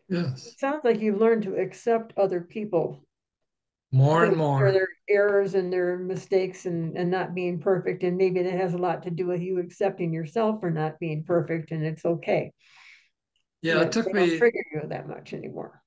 yes. 0.08 0.48
It 0.48 0.60
sounds 0.60 0.84
like 0.84 1.00
you've 1.00 1.20
learned 1.20 1.44
to 1.44 1.56
accept 1.56 2.18
other 2.18 2.42
people 2.42 3.06
more 3.92 4.24
and 4.24 4.38
more 4.38 4.60
For 4.60 4.72
their 4.72 4.88
errors 5.10 5.54
and 5.54 5.72
their 5.72 5.98
mistakes 5.98 6.66
and, 6.66 6.98
and 6.98 7.12
not 7.12 7.36
being 7.36 7.60
perfect. 7.60 8.04
And 8.04 8.18
maybe 8.18 8.42
that 8.44 8.54
has 8.54 8.74
a 8.74 8.78
lot 8.78 9.04
to 9.04 9.12
do 9.12 9.28
with 9.28 9.42
you 9.42 9.60
accepting 9.60 10.14
yourself 10.14 10.62
for 10.62 10.72
not 10.72 11.00
being 11.00 11.24
perfect 11.24 11.72
and 11.72 11.86
it's 11.86 12.06
okay. 12.06 12.54
Yeah, 13.62 13.82
it 13.82 13.92
took 13.92 14.12
me. 14.14 14.38
Trigger 14.38 14.64
you 14.74 14.82
that 14.88 15.08
much 15.08 15.34
anymore. 15.34 15.82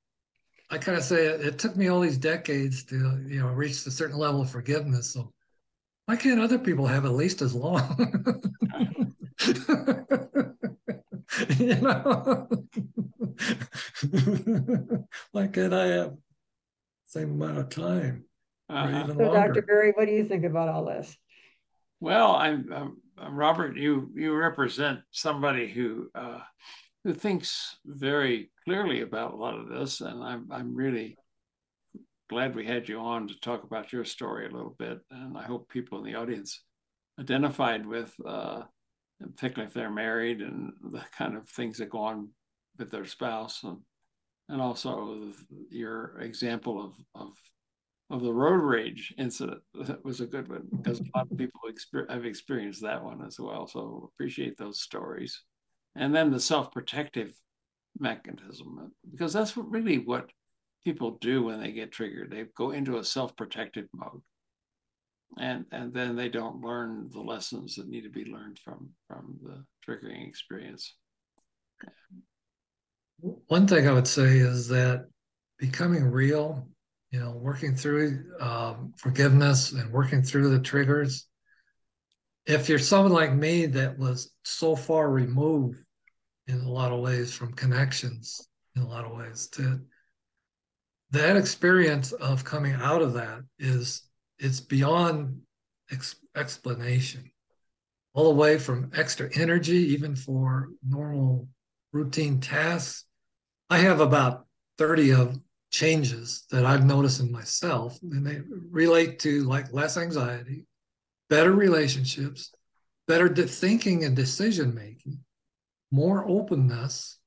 I 0.70 0.78
kind 0.78 0.96
of 0.96 1.04
say 1.04 1.26
it, 1.26 1.40
it 1.40 1.58
took 1.58 1.76
me 1.76 1.88
all 1.88 2.00
these 2.00 2.18
decades 2.18 2.84
to 2.84 3.24
you 3.26 3.40
know 3.40 3.48
reach 3.48 3.84
a 3.86 3.90
certain 3.90 4.16
level 4.16 4.42
of 4.42 4.50
forgiveness. 4.50 5.12
So 5.12 5.32
why 6.06 6.16
can't 6.16 6.40
other 6.40 6.58
people 6.58 6.86
have 6.86 7.04
at 7.04 7.12
least 7.12 7.42
as 7.42 7.54
long? 7.54 7.96
you 11.58 11.74
know, 11.80 12.48
why 15.32 15.48
can't 15.48 15.74
I 15.74 15.86
have 15.86 16.14
same 17.14 17.30
amount 17.40 17.58
of 17.58 17.68
time 17.68 18.24
Uh-huh. 18.68 19.04
even 19.04 19.16
So 19.16 19.24
Dr. 19.24 19.34
longer? 19.34 19.62
Barry, 19.62 19.92
what 19.94 20.06
do 20.06 20.12
you 20.12 20.24
think 20.24 20.44
about 20.44 20.68
all 20.68 20.84
this? 20.84 21.16
Well, 22.00 22.32
I'm 22.34 22.72
um, 22.72 22.96
uh, 23.22 23.30
Robert. 23.30 23.76
You 23.76 24.10
you 24.14 24.34
represent 24.34 25.00
somebody 25.10 25.68
who 25.68 26.10
uh, 26.14 26.40
who 27.04 27.14
thinks 27.14 27.76
very 27.84 28.50
clearly 28.64 29.02
about 29.02 29.32
a 29.32 29.36
lot 29.36 29.58
of 29.58 29.68
this, 29.68 30.00
and 30.00 30.22
I'm 30.22 30.48
I'm 30.50 30.74
really 30.74 31.16
glad 32.28 32.54
we 32.56 32.66
had 32.66 32.88
you 32.88 32.98
on 32.98 33.28
to 33.28 33.40
talk 33.40 33.62
about 33.64 33.92
your 33.92 34.04
story 34.04 34.46
a 34.46 34.50
little 34.56 34.74
bit, 34.78 34.98
and 35.10 35.36
I 35.38 35.44
hope 35.44 35.68
people 35.68 35.98
in 35.98 36.04
the 36.04 36.18
audience 36.18 36.64
identified 37.20 37.86
with, 37.86 38.12
uh, 38.26 38.62
particularly 39.20 39.68
if 39.68 39.74
they're 39.74 39.90
married 40.06 40.40
and 40.40 40.72
the 40.90 41.04
kind 41.16 41.36
of 41.36 41.48
things 41.48 41.78
that 41.78 41.90
go 41.90 41.98
on 41.98 42.30
with 42.78 42.90
their 42.90 43.04
spouse, 43.06 43.62
and 43.62 43.78
and 44.48 44.60
also 44.60 45.32
your 45.70 46.18
example 46.20 46.82
of 46.84 47.20
of 47.20 47.32
of 48.10 48.22
the 48.22 48.32
road 48.32 48.62
rage 48.62 49.14
incident 49.18 49.60
that 49.74 50.04
was 50.04 50.20
a 50.20 50.26
good 50.26 50.48
one 50.48 50.68
because 50.70 51.00
a 51.00 51.18
lot 51.18 51.26
of 51.30 51.38
people 51.38 51.60
exper- 51.68 52.08
have 52.10 52.26
experienced 52.26 52.82
that 52.82 53.02
one 53.02 53.24
as 53.24 53.40
well. 53.40 53.66
So 53.66 54.10
appreciate 54.14 54.58
those 54.58 54.80
stories, 54.80 55.42
and 55.96 56.14
then 56.14 56.30
the 56.30 56.40
self-protective 56.40 57.34
mechanism 57.98 58.92
because 59.10 59.32
that's 59.32 59.56
what 59.56 59.70
really 59.70 59.98
what 59.98 60.30
people 60.84 61.12
do 61.20 61.44
when 61.44 61.60
they 61.60 61.72
get 61.72 61.92
triggered. 61.92 62.30
They 62.30 62.44
go 62.56 62.72
into 62.72 62.98
a 62.98 63.04
self-protective 63.04 63.86
mode, 63.94 64.20
and 65.38 65.64
and 65.72 65.92
then 65.94 66.14
they 66.14 66.28
don't 66.28 66.60
learn 66.60 67.08
the 67.10 67.22
lessons 67.22 67.76
that 67.76 67.88
need 67.88 68.02
to 68.02 68.10
be 68.10 68.26
learned 68.26 68.58
from 68.62 68.90
from 69.08 69.38
the 69.42 69.64
triggering 69.86 70.28
experience. 70.28 70.94
One 73.20 73.66
thing 73.66 73.88
I 73.88 73.92
would 73.92 74.08
say 74.08 74.38
is 74.38 74.68
that 74.68 75.06
becoming 75.58 76.04
real, 76.04 76.68
you 77.10 77.20
know, 77.20 77.32
working 77.32 77.74
through 77.74 78.24
um, 78.40 78.92
forgiveness 78.96 79.72
and 79.72 79.92
working 79.92 80.22
through 80.22 80.50
the 80.50 80.60
triggers. 80.60 81.26
If 82.46 82.68
you're 82.68 82.78
someone 82.78 83.12
like 83.12 83.32
me 83.32 83.66
that 83.66 83.98
was 83.98 84.30
so 84.44 84.76
far 84.76 85.10
removed 85.10 85.82
in 86.46 86.60
a 86.60 86.70
lot 86.70 86.92
of 86.92 87.00
ways 87.00 87.32
from 87.32 87.54
connections, 87.54 88.46
in 88.76 88.82
a 88.82 88.88
lot 88.88 89.06
of 89.06 89.16
ways, 89.16 89.48
to 89.52 89.80
that 91.10 91.36
experience 91.36 92.12
of 92.12 92.44
coming 92.44 92.74
out 92.74 93.00
of 93.00 93.14
that 93.14 93.40
is 93.58 94.02
it's 94.38 94.60
beyond 94.60 95.40
ex- 95.90 96.16
explanation 96.36 97.30
all 98.14 98.28
the 98.32 98.38
way 98.38 98.58
from 98.58 98.90
extra 98.94 99.28
energy 99.34 99.76
even 99.76 100.16
for 100.16 100.68
normal 100.86 101.48
routine 101.94 102.40
tasks 102.40 103.04
i 103.70 103.78
have 103.78 104.00
about 104.00 104.46
30 104.78 105.12
of 105.12 105.40
changes 105.70 106.44
that 106.50 106.66
i've 106.66 106.84
noticed 106.84 107.20
in 107.20 107.32
myself 107.32 107.98
and 108.02 108.26
they 108.26 108.40
relate 108.70 109.18
to 109.18 109.44
like 109.44 109.72
less 109.72 109.96
anxiety 109.96 110.66
better 111.30 111.52
relationships 111.52 112.52
better 113.08 113.28
de- 113.28 113.46
thinking 113.46 114.04
and 114.04 114.14
decision 114.14 114.74
making 114.74 115.18
more 115.90 116.28
openness 116.28 117.18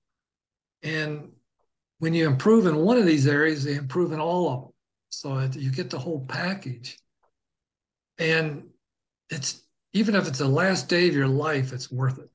and 0.83 1.31
when 1.99 2.13
you 2.13 2.27
improve 2.27 2.67
in 2.67 2.75
one 2.77 2.97
of 2.97 3.05
these 3.05 3.27
areas, 3.27 3.63
they 3.63 3.75
improve 3.75 4.11
in 4.11 4.19
all 4.19 4.49
of 4.49 4.61
them. 4.61 4.71
So 5.09 5.37
it, 5.39 5.55
you 5.55 5.71
get 5.71 5.89
the 5.89 5.99
whole 5.99 6.25
package. 6.25 6.97
And 8.19 8.69
it's 9.29 9.61
even 9.93 10.15
if 10.15 10.27
it's 10.27 10.39
the 10.39 10.47
last 10.47 10.89
day 10.89 11.07
of 11.07 11.15
your 11.15 11.27
life, 11.27 11.73
it's 11.73 11.91
worth 11.91 12.19
it, 12.19 12.29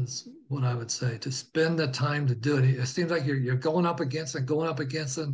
is 0.00 0.28
what 0.48 0.64
I 0.64 0.74
would 0.74 0.90
say. 0.90 1.18
To 1.18 1.32
spend 1.32 1.78
the 1.78 1.88
time 1.88 2.26
to 2.26 2.34
do 2.34 2.58
it. 2.58 2.64
It 2.64 2.86
seems 2.86 3.10
like 3.10 3.26
you're 3.26 3.36
you're 3.36 3.56
going 3.56 3.86
up 3.86 4.00
against 4.00 4.34
and 4.34 4.46
going 4.46 4.68
up 4.68 4.80
against 4.80 5.18
it. 5.18 5.28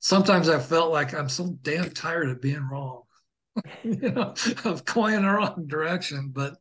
Sometimes 0.00 0.48
I 0.48 0.58
felt 0.58 0.92
like 0.92 1.14
I'm 1.14 1.28
so 1.28 1.56
damn 1.62 1.90
tired 1.90 2.28
of 2.28 2.40
being 2.40 2.68
wrong, 2.68 3.02
you 3.82 4.10
know, 4.10 4.34
of 4.64 4.84
going 4.84 5.14
in 5.14 5.22
the 5.22 5.28
wrong 5.28 5.64
direction. 5.66 6.30
But 6.32 6.56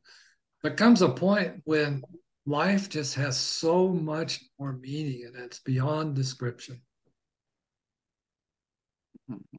there 0.62 0.76
comes 0.76 1.02
a 1.02 1.10
point 1.10 1.62
when 1.64 2.04
life 2.46 2.90
just 2.90 3.16
has 3.16 3.38
so 3.38 3.90
much 3.90 4.44
more 4.60 4.74
meaning 4.74 5.24
and 5.26 5.36
it's 5.44 5.60
beyond 5.60 6.16
description. 6.16 6.82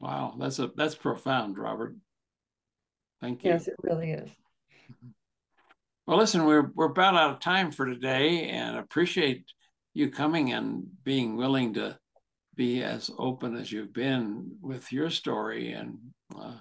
Wow, 0.01 0.37
that's 0.39 0.59
a 0.59 0.71
that's 0.77 0.95
profound, 0.95 1.59
Robert. 1.59 1.97
Thank 3.21 3.45
you. 3.45 3.51
Yes, 3.51 3.69
it 3.69 3.77
really 3.83 4.11
is. 4.11 4.29
Mm-hmm. 4.29 5.09
Well, 6.07 6.19
listen, 6.19 6.45
we're 6.45 6.71
we're 6.75 6.87
about 6.87 7.15
out 7.15 7.31
of 7.31 7.41
time 7.41 7.71
for 7.71 7.87
today, 7.87 8.49
and 8.49 8.77
appreciate 8.77 9.45
you 9.95 10.11
coming 10.11 10.53
and 10.53 10.85
being 11.05 11.37
willing 11.37 11.75
to 11.75 11.99
be 12.57 12.83
as 12.83 13.11
open 13.19 13.57
as 13.57 13.71
you've 13.71 13.93
been 13.93 14.57
with 14.61 14.93
your 14.93 15.11
story 15.11 15.73
and 15.73 15.99
uh, 16.37 16.57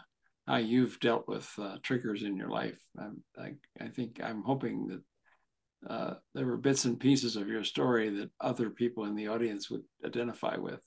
how 0.48 0.58
you've 0.58 1.00
dealt 1.00 1.28
with 1.28 1.52
uh, 1.58 1.78
triggers 1.82 2.24
in 2.24 2.38
your 2.38 2.50
life. 2.50 2.80
I'm, 3.00 3.24
I 3.38 3.54
I 3.80 3.88
think 3.88 4.20
I'm 4.24 4.44
hoping 4.44 4.88
that 4.88 5.92
uh, 5.92 6.14
there 6.36 6.46
were 6.46 6.58
bits 6.58 6.86
and 6.86 7.00
pieces 7.00 7.36
of 7.36 7.48
your 7.48 7.64
story 7.64 8.10
that 8.10 8.30
other 8.40 8.70
people 8.70 9.06
in 9.06 9.16
the 9.16 9.30
audience 9.30 9.72
would 9.72 9.84
identify 10.06 10.56
with. 10.58 10.82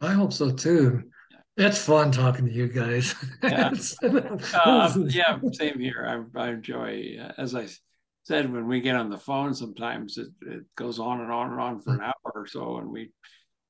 I 0.00 0.12
hope 0.12 0.32
so 0.32 0.50
too. 0.50 1.10
It's 1.56 1.84
fun 1.84 2.12
talking 2.12 2.46
to 2.46 2.52
you 2.52 2.68
guys. 2.68 3.14
Yeah. 3.42 3.72
Uh, 4.54 4.94
yeah, 5.08 5.38
same 5.52 5.78
here. 5.78 6.26
I, 6.36 6.40
I 6.40 6.50
enjoy, 6.50 7.18
uh, 7.20 7.32
as 7.36 7.54
I 7.54 7.66
said, 8.22 8.50
when 8.50 8.66
we 8.66 8.80
get 8.80 8.96
on 8.96 9.10
the 9.10 9.18
phone, 9.18 9.52
sometimes 9.52 10.16
it, 10.16 10.28
it 10.42 10.64
goes 10.76 10.98
on 10.98 11.20
and 11.20 11.30
on 11.30 11.50
and 11.50 11.60
on 11.60 11.80
for 11.80 11.94
an 11.94 12.02
hour 12.02 12.32
or 12.34 12.46
so, 12.46 12.78
and 12.78 12.88
we 12.88 13.10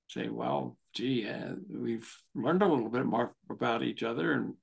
say, 0.08 0.28
"Well, 0.28 0.76
gee, 0.94 1.28
uh, 1.28 1.54
we've 1.70 2.08
learned 2.34 2.62
a 2.62 2.68
little 2.68 2.90
bit 2.90 3.06
more 3.06 3.34
about 3.50 3.82
each 3.82 4.02
other," 4.02 4.32
and 4.32 4.54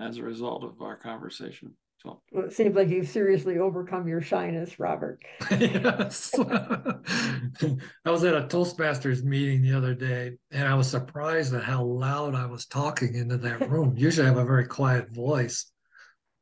as 0.00 0.18
a 0.18 0.22
result 0.22 0.64
of 0.64 0.82
our 0.82 0.96
conversation. 0.96 1.74
So, 2.02 2.22
Well, 2.30 2.44
it 2.46 2.52
seems 2.52 2.76
like 2.76 2.88
you've 2.88 3.08
seriously 3.08 3.58
overcome 3.58 4.06
your 4.06 4.20
shyness, 4.20 4.78
Robert. 4.78 5.20
yes. 5.50 6.32
I 6.38 8.10
was 8.10 8.22
at 8.22 8.34
a 8.36 8.46
Toastmasters 8.46 9.24
meeting 9.24 9.62
the 9.62 9.76
other 9.76 9.94
day 9.94 10.38
and 10.52 10.68
I 10.68 10.74
was 10.74 10.88
surprised 10.88 11.54
at 11.54 11.64
how 11.64 11.82
loud 11.82 12.36
I 12.36 12.46
was 12.46 12.66
talking 12.66 13.14
into 13.16 13.36
that 13.38 13.68
room. 13.68 13.94
Usually 13.96 14.26
I 14.26 14.30
have 14.30 14.38
a 14.38 14.44
very 14.44 14.66
quiet 14.66 15.10
voice. 15.10 15.66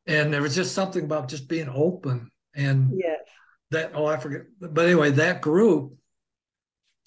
And 0.06 0.32
there 0.32 0.42
was 0.42 0.54
just 0.54 0.74
something 0.74 1.04
about 1.04 1.28
just 1.28 1.48
being 1.48 1.68
open 1.72 2.30
and 2.54 2.92
Yes. 2.94 3.20
that, 3.70 3.92
oh, 3.94 4.06
I 4.06 4.18
forget. 4.18 4.42
But 4.60 4.84
anyway, 4.84 5.10
that 5.12 5.40
group 5.40 5.94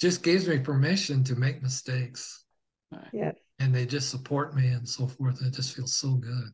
just 0.02 0.24
gives 0.24 0.48
me 0.48 0.58
permission 0.60 1.24
to 1.26 1.36
make 1.36 1.62
mistakes 1.62 2.44
Yes. 3.14 3.36
and 3.60 3.76
they 3.76 3.86
just 3.86 4.10
support 4.10 4.56
me 4.56 4.70
and 4.70 4.90
so 4.90 5.06
forth. 5.06 5.40
It 5.46 5.54
just 5.54 5.76
feels 5.76 5.96
so 5.96 6.16
good. 6.16 6.50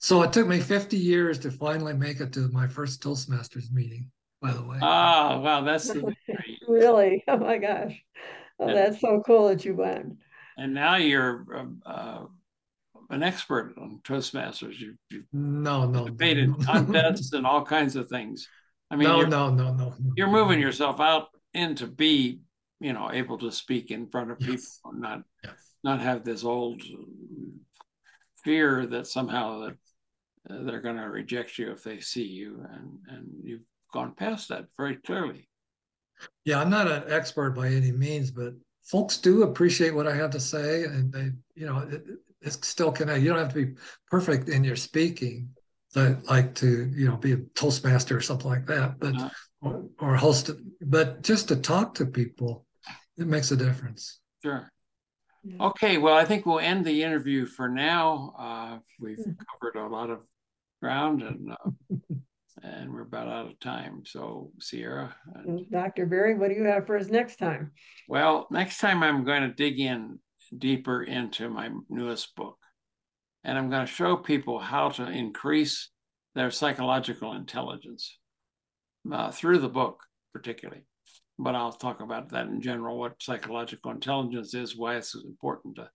So 0.00 0.22
it 0.22 0.32
took 0.32 0.46
me 0.46 0.58
50 0.60 0.96
years 0.96 1.38
to 1.40 1.50
finally 1.50 1.92
make 1.92 2.20
it 2.20 2.32
to 2.32 2.48
my 2.48 2.66
first 2.66 3.02
Toastmasters 3.02 3.70
meeting, 3.70 4.10
by 4.40 4.52
the 4.52 4.62
way. 4.62 4.78
ah, 4.80 5.38
wow, 5.38 5.60
that's 5.60 5.86
the 5.92 6.00
victory. 6.00 6.58
Really? 6.66 7.22
Oh 7.28 7.36
my 7.36 7.58
gosh. 7.58 8.02
Oh, 8.58 8.66
Yeah. 8.66 8.74
that's 8.74 9.00
so 9.00 9.22
cool 9.26 9.48
that 9.48 9.64
you 9.64 9.74
went. 9.74 10.16
and 10.56 10.74
now 10.74 10.96
you're 10.96 11.44
um, 11.54 11.82
uh, 11.84 12.24
an 13.10 13.22
expert 13.22 13.74
on 13.78 14.00
Toastmasters. 14.04 14.78
You, 14.78 14.94
you've 15.10 15.24
no, 15.32 15.86
no. 15.86 16.06
debated 16.06 16.48
no. 16.58 16.64
contests 16.64 17.32
and 17.32 17.46
all 17.46 17.64
kinds 17.64 17.94
of 17.96 18.08
things. 18.08 18.48
I 18.90 18.96
mean, 18.96 19.08
no, 19.08 19.18
you're, 19.18 19.28
no, 19.28 19.50
no, 19.50 19.72
no, 19.74 19.94
no. 20.00 20.12
you're 20.16 20.28
moving 20.30 20.60
yourself 20.60 20.98
out 21.00 21.28
in 21.54 21.74
to 21.76 21.86
be, 21.86 22.40
you 22.80 22.92
know, 22.92 23.10
able 23.12 23.38
to 23.38 23.52
speak 23.52 23.90
in 23.90 24.08
front 24.08 24.30
of 24.30 24.38
people, 24.38 24.54
Yes. 24.54 24.80
and 24.84 25.00
not 25.00 25.22
Yes. 25.44 25.74
not 25.84 26.00
have 26.00 26.24
this 26.24 26.44
old 26.44 26.82
fear 28.44 28.86
that 28.86 29.06
somehow 29.06 29.60
that 29.60 29.76
uh, 30.48 30.62
they're 30.62 30.80
going 30.80 30.96
to 30.96 31.02
reject 31.10 31.58
you 31.58 31.70
if 31.72 31.82
they 31.82 32.00
see 32.00 32.24
you, 32.24 32.64
and 32.72 32.98
and 33.08 33.28
you've 33.42 33.66
gone 33.92 34.14
past 34.14 34.48
that 34.48 34.66
very 34.76 34.96
clearly. 34.96 35.48
Yeah, 36.44 36.60
I'm 36.60 36.70
not 36.70 36.90
an 36.90 37.04
expert 37.08 37.50
by 37.52 37.68
any 37.68 37.92
means, 37.92 38.30
but 38.30 38.54
folks 38.84 39.18
do 39.18 39.42
appreciate 39.42 39.94
what 39.94 40.06
I 40.06 40.14
have 40.14 40.30
to 40.30 40.40
say, 40.40 40.84
and 40.84 41.12
they, 41.12 41.30
you 41.54 41.66
know, 41.66 41.78
it, 41.78 42.04
it's 42.40 42.66
still 42.66 42.92
connect. 42.92 43.22
You 43.22 43.30
don't 43.30 43.38
have 43.38 43.52
to 43.54 43.66
be 43.66 43.74
perfect 44.10 44.48
in 44.48 44.64
your 44.64 44.76
speaking, 44.76 45.50
so 45.88 46.16
like 46.24 46.54
to, 46.56 46.90
you 46.94 47.08
know, 47.08 47.16
be 47.16 47.32
a 47.32 47.38
Toastmaster 47.54 48.16
or 48.16 48.20
something 48.20 48.48
like 48.48 48.66
that, 48.66 48.98
but 48.98 49.14
Uh. 49.16 49.28
or, 49.62 49.84
or 49.98 50.16
host, 50.16 50.48
it. 50.48 50.56
but 50.80 51.22
just 51.22 51.48
to 51.48 51.56
talk 51.56 51.94
to 51.94 52.06
people, 52.06 52.64
it 53.18 53.26
makes 53.26 53.50
a 53.50 53.56
difference. 53.56 54.20
Sure. 54.42 54.70
Okay, 55.60 55.98
well, 55.98 56.16
I 56.16 56.24
think 56.24 56.44
we'll 56.46 56.60
end 56.60 56.84
the 56.84 57.02
interview 57.02 57.46
for 57.46 57.68
now. 57.68 58.34
Uh, 58.38 58.78
we've 58.98 59.16
Hmm. 59.16 59.32
covered 59.50 59.76
a 59.76 59.86
lot 59.88 60.10
of 60.10 60.20
ground 60.80 61.22
and 61.22 61.52
uh, 61.52 61.96
and 62.62 62.92
we're 62.92 63.02
about 63.02 63.28
out 63.28 63.46
of 63.46 63.58
time. 63.60 64.02
So, 64.04 64.50
Sierra, 64.58 65.14
And 65.34 65.70
Dr. 65.70 66.06
Barry, 66.06 66.34
what 66.34 66.48
do 66.48 66.54
you 66.54 66.64
have 66.64 66.86
for 66.86 66.96
us 66.98 67.08
next 67.08 67.36
time? 67.36 67.72
well, 68.08 68.46
next 68.50 68.78
time 68.78 69.02
I'm 69.02 69.24
going 69.24 69.42
to 69.42 69.54
dig 69.54 69.80
in 69.80 70.18
deeper 70.56 71.02
into 71.02 71.48
my 71.48 71.70
newest 71.88 72.34
book, 72.34 72.58
and 73.44 73.56
I'm 73.56 73.70
going 73.70 73.86
to 73.86 73.92
show 73.92 74.16
people 74.16 74.58
how 74.58 74.90
to 74.90 75.08
increase 75.08 75.90
their 76.34 76.50
psychological 76.50 77.32
intelligence 77.34 78.18
uh, 79.10 79.30
through 79.30 79.58
the 79.58 79.68
book, 79.68 80.02
particularly. 80.32 80.82
But 81.38 81.54
I'll 81.54 81.72
talk 81.72 82.00
about 82.00 82.30
that 82.30 82.48
in 82.48 82.60
general 82.60 82.98
what 82.98 83.22
psychological 83.22 83.90
intelligence 83.92 84.52
is, 84.54 84.76
why 84.76 84.96
it's 84.96 85.14
important 85.14 85.76
to 85.76 85.88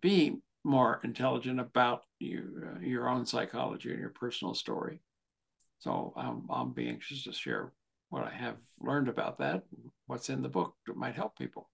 be 0.00 0.36
more 0.64 1.00
intelligent 1.04 1.60
about 1.60 2.02
you, 2.18 2.62
uh, 2.66 2.80
your 2.80 3.08
own 3.08 3.26
psychology 3.26 3.90
and 3.90 4.00
your 4.00 4.10
personal 4.10 4.54
story. 4.54 5.00
So 5.78 6.14
um, 6.16 6.46
I'll 6.50 6.64
be 6.64 6.88
anxious 6.88 7.24
to 7.24 7.32
share 7.32 7.72
what 8.08 8.24
I 8.24 8.30
have 8.34 8.56
learned 8.80 9.08
about 9.08 9.38
that, 9.38 9.64
what's 10.06 10.30
in 10.30 10.42
the 10.42 10.48
book 10.48 10.74
that 10.86 10.96
might 10.96 11.14
help 11.14 11.36
people. 11.36 11.68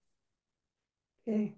Okay. 1.27 1.53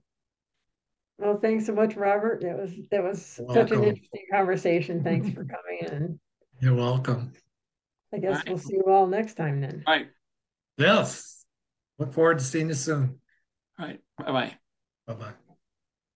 Well, 1.18 1.40
thanks 1.40 1.66
so 1.66 1.74
much, 1.74 1.96
Robert. 1.96 2.42
That 2.42 2.58
was 2.58 2.72
that 2.92 3.04
was 3.04 3.40
You're 3.40 3.54
such 3.54 3.72
an 3.72 3.84
interesting 3.84 4.26
conversation. 4.32 5.04
Thanks 5.04 5.30
for 5.30 5.46
coming 5.46 5.80
in. 5.82 6.20
You're 6.60 6.76
welcome. 6.76 7.32
I 8.14 8.20
guess 8.20 8.38
Right. 8.38 8.50
we'll 8.50 8.58
see 8.58 8.74
you 8.76 8.84
all 8.88 9.08
next 9.08 9.36
time 9.36 9.62
then. 9.62 9.84
Right, 9.88 10.08
Yes. 10.78 11.46
Look 12.00 12.14
forward 12.14 12.40
to 12.40 12.44
seeing 12.44 12.68
you 12.68 12.74
soon. 12.74 13.20
All 13.80 13.86
right. 13.86 14.00
Bye 14.18 14.32
bye. 14.32 14.58
Bye 15.08 15.14
bye. 15.14 15.43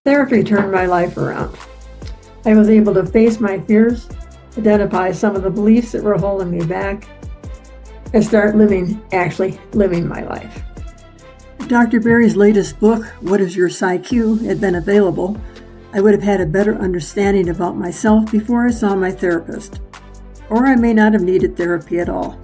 Therapy 0.08 0.42
turned 0.42 0.72
my 0.72 0.86
life 0.86 1.18
around. 1.18 1.58
I 2.46 2.54
was 2.54 2.70
able 2.70 2.94
to 2.94 3.06
face 3.06 3.42
my 3.42 3.60
fears, 3.60 4.08
identify 4.58 5.12
some 5.12 5.36
of 5.36 5.44
the 5.44 5.50
beliefs 5.50 5.92
that 5.92 6.02
were 6.02 6.18
holding 6.18 6.50
me 6.50 6.66
back, 6.66 7.10
and 8.14 8.24
start 8.24 8.56
living, 8.56 9.04
actually 9.12 9.60
living 9.74 10.08
my 10.08 10.24
life. 10.24 10.64
Dr. 11.68 12.00
Barry's 12.00 12.38
latest 12.38 12.80
book, 12.80 13.06
What 13.20 13.42
is 13.42 13.58
Your 13.58 13.68
PsyQ, 13.68 14.46
had 14.46 14.62
been 14.62 14.76
available, 14.76 15.36
I 15.92 16.00
would 16.00 16.14
have 16.14 16.24
had 16.24 16.40
a 16.40 16.46
better 16.46 16.76
understanding 16.78 17.50
about 17.50 17.76
myself 17.76 18.32
before 18.32 18.66
I 18.66 18.72
saw 18.72 18.96
my 18.96 19.12
therapist. 19.12 19.82
Or 20.50 20.68
I 20.68 20.78
may 20.78 20.94
not 20.94 21.12
have 21.12 21.24
needed 21.24 21.58
therapy 21.58 22.00
at 22.00 22.08
all. 22.08 22.40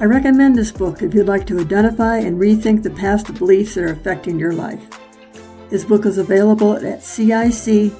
I 0.00 0.06
recommend 0.06 0.56
this 0.56 0.72
book 0.72 1.02
if 1.02 1.12
you'd 1.12 1.28
like 1.28 1.46
to 1.48 1.60
identify 1.60 2.16
and 2.16 2.40
rethink 2.40 2.82
the 2.82 2.88
past 2.88 3.34
beliefs 3.34 3.74
that 3.74 3.84
are 3.84 3.92
affecting 3.92 4.38
your 4.38 4.54
life. 4.54 5.01
His 5.72 5.84
book 5.86 6.04
is 6.04 6.18
available 6.18 6.74
at 6.74 7.00
cicrcl.org. 7.00 7.94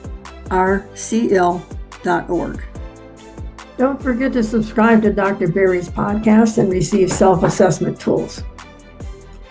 Don't 3.79 4.03
forget 4.03 4.33
to 4.35 4.43
subscribe 4.43 5.01
to 5.01 5.11
Dr. 5.11 5.49
Barry's 5.49 5.89
podcast 5.89 6.59
and 6.59 6.71
receive 6.71 7.11
self 7.11 7.43
assessment 7.43 7.99
tools. 7.99 8.45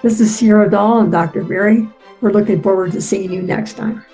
This 0.03 0.21
is 0.21 0.35
Sierra 0.35 0.69
Dahl 0.69 0.99
and 0.99 1.11
Dr. 1.11 1.43
Barry. 1.43 1.89
We're 2.21 2.31
looking 2.31 2.61
forward 2.61 2.91
to 2.91 3.01
seeing 3.01 3.33
you 3.33 3.41
next 3.41 3.73
time. 3.73 4.05